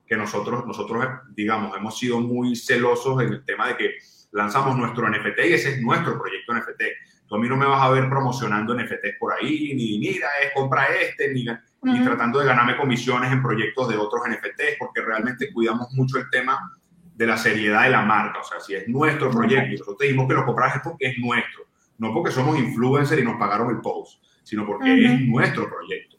[0.07, 3.95] que nosotros, nosotros, digamos, hemos sido muy celosos en el tema de que
[4.33, 6.83] lanzamos nuestro NFT y ese es nuestro proyecto NFT.
[7.27, 10.53] Tú a mí no me vas a ver promocionando NFTs por ahí, ni mira, es
[10.55, 11.45] compra este, ni,
[11.83, 16.31] ni tratando de ganarme comisiones en proyectos de otros NFTs, porque realmente cuidamos mucho el
[16.31, 16.59] tema
[17.19, 18.39] de la seriedad de la marca.
[18.41, 21.07] O sea, si es nuestro proyecto y nosotros te dijimos que lo compras es porque
[21.09, 21.65] es nuestro.
[21.99, 26.17] No porque somos influencers y nos pagaron el post, sino porque es nuestro proyecto.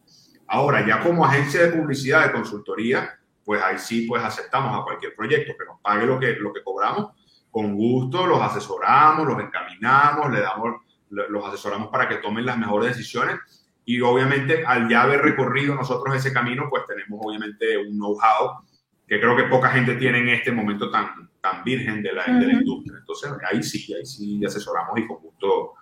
[0.47, 5.15] Ahora, ya como agencia de publicidad, de consultoría, pues ahí sí pues aceptamos a cualquier
[5.15, 7.13] proyecto que nos pague lo que, lo que cobramos
[7.49, 12.89] con gusto los asesoramos, los encaminamos, le damos, los asesoramos para que tomen las mejores
[12.95, 13.39] decisiones
[13.85, 18.61] y obviamente al ya haber recorrido nosotros ese camino, pues tenemos obviamente un know-how
[19.09, 22.45] que creo que poca gente tiene en este momento tan, tan virgen de la, de
[22.45, 22.99] la industria.
[22.99, 25.73] Entonces ahí sí, ahí sí asesoramos y con gusto,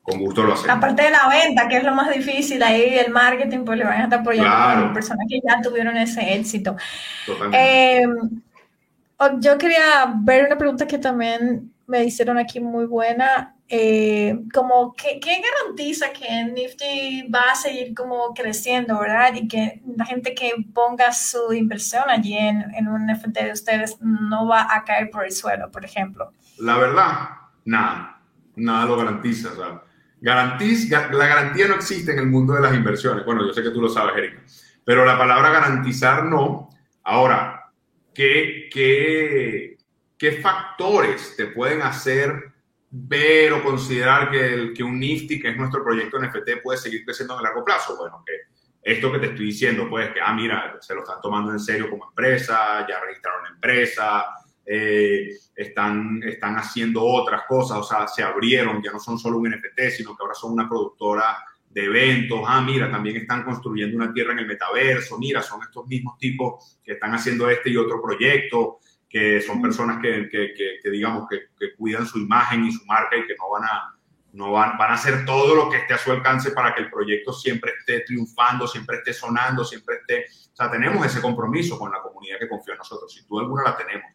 [0.00, 0.78] con gusto lo hacemos.
[0.78, 4.00] Aparte de la venta, que es lo más difícil, ahí el marketing, pues le van
[4.00, 6.74] a estar apoyando a personas que ya tuvieron ese éxito.
[7.26, 8.02] Totalmente.
[8.02, 8.06] Eh,
[9.38, 13.54] yo quería ver una pregunta que también me hicieron aquí muy buena.
[13.68, 19.34] Eh, como, ¿qué, garantiza que Nifty va a seguir como creciendo, verdad?
[19.34, 23.98] Y que la gente que ponga su inversión allí en, en un NFT de ustedes
[24.00, 26.32] no va a caer por el suelo, por ejemplo.
[26.58, 27.28] La verdad,
[27.66, 28.22] nada,
[28.56, 29.50] nada lo garantiza.
[30.20, 33.24] Garantiza, la garantía no existe en el mundo de las inversiones.
[33.26, 34.40] Bueno, yo sé que tú lo sabes, Erika,
[34.82, 36.70] pero la palabra garantizar no.
[37.02, 37.70] Ahora,
[38.14, 39.71] ¿qué, qué,
[40.22, 42.52] qué factores te pueden hacer
[42.88, 47.04] ver o considerar que, el, que un Nifty, que es nuestro proyecto NFT, puede seguir
[47.04, 47.96] creciendo en el largo plazo?
[47.96, 48.32] Bueno, que
[48.80, 51.90] esto que te estoy diciendo, pues que, ah, mira, se lo están tomando en serio
[51.90, 54.26] como empresa, ya registraron empresa,
[54.64, 59.50] eh, están, están haciendo otras cosas, o sea, se abrieron, ya no son solo un
[59.50, 61.36] NFT, sino que ahora son una productora
[61.68, 65.84] de eventos, ah, mira, también están construyendo una tierra en el metaverso, mira, son estos
[65.88, 68.78] mismos tipos que están haciendo este y otro proyecto,
[69.12, 71.42] que son personas que, que, que, digamos, que,
[71.76, 73.94] cuidan su imagen y su marca y que no van a,
[74.32, 76.90] no van, van a hacer todo lo que esté a su alcance para que el
[76.90, 81.92] proyecto siempre esté triunfando, siempre esté sonando, siempre esté, o sea, tenemos ese compromiso con
[81.92, 84.10] la comunidad que confía en nosotros, si tú alguna la tenemos.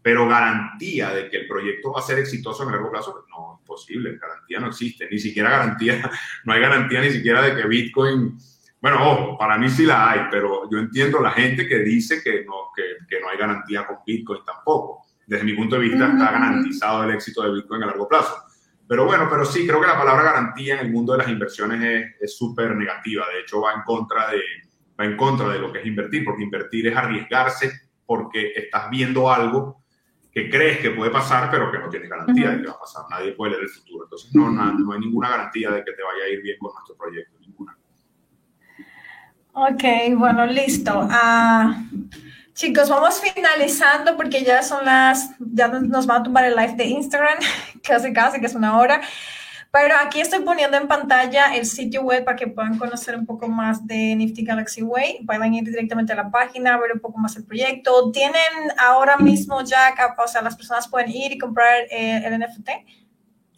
[0.00, 3.66] Pero garantía de que el proyecto va a ser exitoso en largo plazo, no es
[3.66, 6.10] posible, garantía no existe, ni siquiera garantía,
[6.44, 8.38] no hay garantía ni siquiera de que Bitcoin,
[8.80, 12.44] bueno, ojo, para mí sí la hay, pero yo entiendo la gente que dice que
[12.44, 15.04] no, que, que no hay garantía con Bitcoin tampoco.
[15.26, 18.34] Desde mi punto de vista está garantizado el éxito de Bitcoin a largo plazo.
[18.88, 22.14] Pero bueno, pero sí, creo que la palabra garantía en el mundo de las inversiones
[22.18, 23.26] es súper negativa.
[23.32, 24.40] De hecho, va en, contra de,
[24.98, 27.70] va en contra de lo que es invertir, porque invertir es arriesgarse
[28.06, 29.82] porque estás viendo algo
[30.32, 33.04] que crees que puede pasar, pero que no tienes garantía de que va a pasar.
[33.10, 34.04] Nadie puede leer el futuro.
[34.04, 36.96] Entonces, no, no, hay ninguna garantía de que te vaya a ir bien con nuestro
[36.96, 37.37] proyecto.
[39.60, 39.82] Ok,
[40.16, 41.00] bueno, listo.
[41.00, 41.72] Uh,
[42.54, 46.84] chicos, vamos finalizando porque ya son las, ya nos va a tumbar el live de
[46.84, 47.38] Instagram,
[47.82, 49.00] casi casi, que es una hora.
[49.72, 53.48] Pero aquí estoy poniendo en pantalla el sitio web para que puedan conocer un poco
[53.48, 55.24] más de Nifty Galaxy Way.
[55.26, 58.12] Pueden ir directamente a la página, ver un poco más el proyecto.
[58.12, 59.92] ¿Tienen ahora mismo ya,
[60.24, 62.70] o sea, las personas pueden ir y comprar eh, el NFT?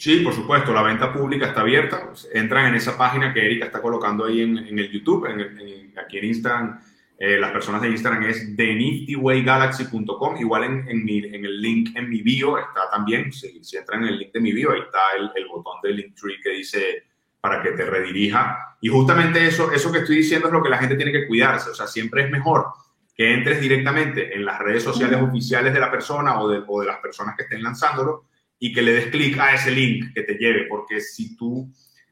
[0.01, 2.11] Sí, por supuesto, la venta pública está abierta.
[2.33, 6.25] Entran en esa página que Erika está colocando ahí en, el YouTube, en, aquí en
[6.25, 6.81] Instagram
[7.19, 10.39] eh, las personas de Instagram es theniftyway.galaxy.com.
[10.39, 14.19] Igual en, en, el link en mi bio está también, si, si, entran en el
[14.21, 17.05] link de mi bio, ahí está el, el botón de Linktree que dice
[17.39, 18.79] para que te redirija.
[18.81, 21.69] Y justamente eso, eso que estoy diciendo es lo que la gente tiene que cuidarse.
[21.69, 22.69] O sea, siempre es mejor
[23.15, 26.87] que entres directamente en las redes sociales oficiales de la persona o de, o de
[26.87, 28.30] las personas que estén lanzándolo
[28.61, 31.69] y que le des clic a ese link que te lleve, porque si tú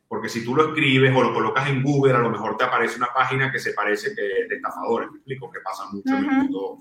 [0.09, 2.97] porque si tú lo escribes o lo colocas en Google, a lo mejor te aparece
[2.97, 5.11] una página que se parece que de estafadores.
[5.11, 6.79] Me explico que pasa mucho en el mundo,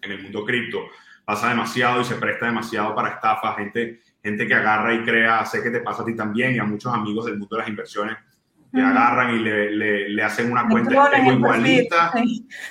[0.00, 0.78] en el mundo cripto.
[1.24, 3.56] Pasa demasiado y se presta demasiado para estafas.
[3.56, 6.64] Gente, gente que agarra y crea, sé que te pasa a ti también y a
[6.64, 8.16] muchos amigos del mundo de las inversiones
[8.76, 12.12] que agarran y le, le, hacen una cuenta de igualita.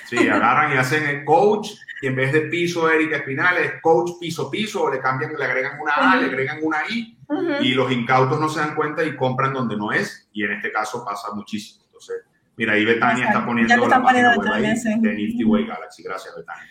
[0.06, 4.12] Sí, agarran y hacen el coach y en vez de piso Erika Espinal es coach
[4.20, 7.16] piso piso, o le cambian, le agregan una A, le agregan una I,
[7.62, 10.70] y los incautos no se dan cuenta y compran donde no es, y en este
[10.70, 11.84] caso pasa muchísimo.
[11.86, 12.16] Entonces,
[12.56, 16.02] mira, ahí Betania está poniendo la página web ahí de Nifty Way Galaxy.
[16.02, 16.70] Gracias, Betania.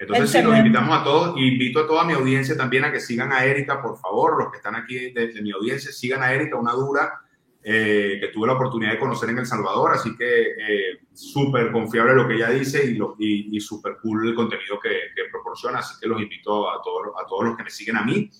[0.00, 3.32] Entonces, sí, los invitamos a todos, invito a toda mi audiencia también a que sigan
[3.32, 6.72] a Erika, por favor, los que están aquí desde mi audiencia, sigan a Erika, una
[6.72, 7.20] dura
[7.62, 12.14] eh, que tuve la oportunidad de conocer en El Salvador, así que eh, súper confiable
[12.14, 15.94] lo que ella dice y, lo, y, súper cool el contenido que, que, proporciona, así
[16.00, 18.30] que los invito a todos, a todos los que me siguen a mí,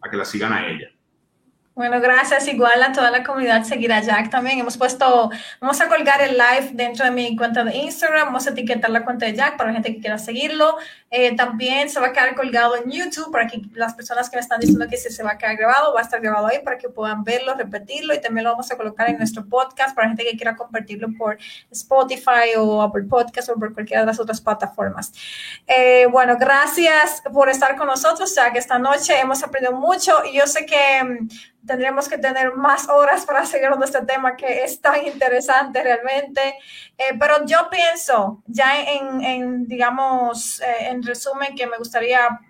[0.00, 0.88] a que la sigan a ella.
[1.78, 2.48] Bueno, gracias.
[2.48, 4.58] Igual a toda la comunidad seguir a Jack también.
[4.58, 8.26] Hemos puesto, vamos a colgar el live dentro de mi cuenta de Instagram.
[8.26, 10.76] Vamos a etiquetar la cuenta de Jack para la gente que quiera seguirlo.
[11.10, 14.40] Eh, también se va a quedar colgado en YouTube para que las personas que me
[14.40, 16.76] están diciendo que si se va a quedar grabado, va a estar grabado ahí para
[16.76, 20.24] que puedan verlo, repetirlo y también lo vamos a colocar en nuestro podcast para gente
[20.24, 21.38] que quiera compartirlo por
[21.70, 25.12] Spotify o por Podcast o por cualquiera de las otras plataformas.
[25.66, 28.56] Eh, bueno, gracias por estar con nosotros, Jack.
[28.56, 31.28] Esta noche hemos aprendido mucho y yo sé que mm,
[31.66, 36.40] tendremos que tener más horas para seguir con este tema que es tan interesante realmente.
[36.96, 42.40] Eh, pero yo pienso, ya en, en digamos, eh, en resumen, que me gustaría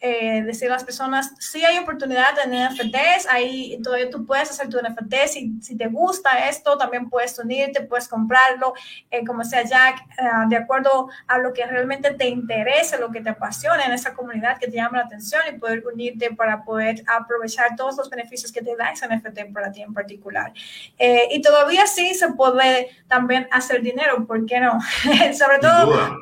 [0.00, 4.68] eh, decir a las personas, sí hay oportunidad en NFTs, ahí todavía tú puedes hacer
[4.68, 8.74] tu NFT, si, si te gusta esto, también puedes unirte, puedes comprarlo,
[9.10, 13.20] eh, como sea Jack, eh, de acuerdo a lo que realmente te interese, lo que
[13.20, 17.02] te apasiona en esa comunidad que te llama la atención y poder unirte para poder
[17.08, 20.52] aprovechar todos los beneficios que te da ese NFT para ti en particular.
[20.96, 24.78] y todavía sí se puede también hacer dinero, ¿por qué no?
[25.36, 26.20] Sobre todo,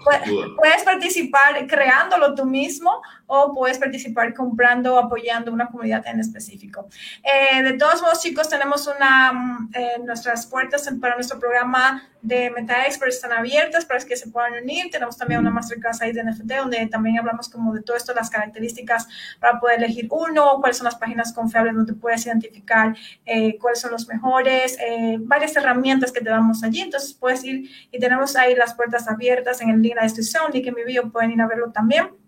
[0.57, 6.89] puedes participar creándolo tú mismo o puedes participar comprando o apoyando una comunidad en específico.
[7.23, 12.51] Eh, de todos modos, chicos, tenemos una, mm, eh, nuestras puertas para nuestro programa de
[12.51, 14.91] Meta Experts están abiertas para que se puedan unir.
[14.91, 18.31] Tenemos también una masterclass ahí de NFT donde también hablamos como de todo esto, las
[18.31, 19.07] características
[19.41, 23.93] para poder elegir uno, cuáles son las páginas confiables donde puedes identificar eh, cuáles son
[23.93, 24.79] los mejores,
[25.21, 26.81] varias herramientas que te damos allí.
[26.81, 30.51] Entonces puedes ir y tenemos ahí las puertas abiertas en el link de la descripción,
[30.53, 32.26] link en mi video, pueden ir a verlo también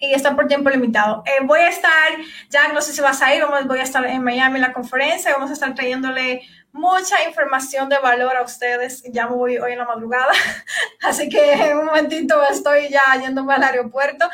[0.00, 1.22] y está por tiempo limitado.
[1.26, 2.10] Eh, voy a estar,
[2.50, 5.32] ya no sé si vas a ir, voy a estar en Miami en la conferencia,
[5.32, 6.42] vamos a estar trayéndole
[6.72, 9.02] mucha información de valor a ustedes.
[9.10, 10.32] Ya voy hoy en la madrugada,
[11.02, 14.28] así que en un momentito estoy ya yéndome al aeropuerto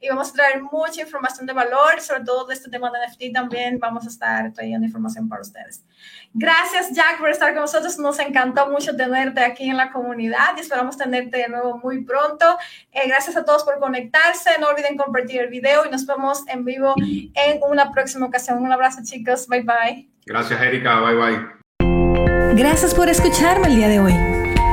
[0.00, 3.34] y vamos a traer mucha información de valor, sobre todo de este tema de NFT
[3.34, 5.84] también vamos a estar trayendo información para ustedes.
[6.32, 10.60] Gracias Jack por estar con nosotros, nos encantó mucho tenerte aquí en la comunidad y
[10.60, 12.44] esperamos tenerte de nuevo muy pronto.
[12.92, 16.64] Eh, gracias a todos por conectarse, no olviden compartir el video y nos vemos en
[16.64, 18.62] vivo en una próxima ocasión.
[18.62, 20.08] Un abrazo chicos, bye bye.
[20.24, 21.60] Gracias Erika, bye bye.
[22.54, 24.14] Gracias por escucharme el día de hoy.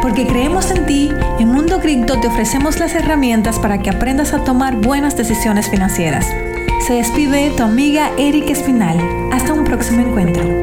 [0.02, 4.44] Porque creemos en ti, en Mundo Cripto te ofrecemos las herramientas para que aprendas a
[4.44, 6.28] tomar buenas decisiones financieras.
[6.86, 8.98] Se despide tu amiga Erika Espinal.
[9.34, 10.57] Hasta un próximo encuentro.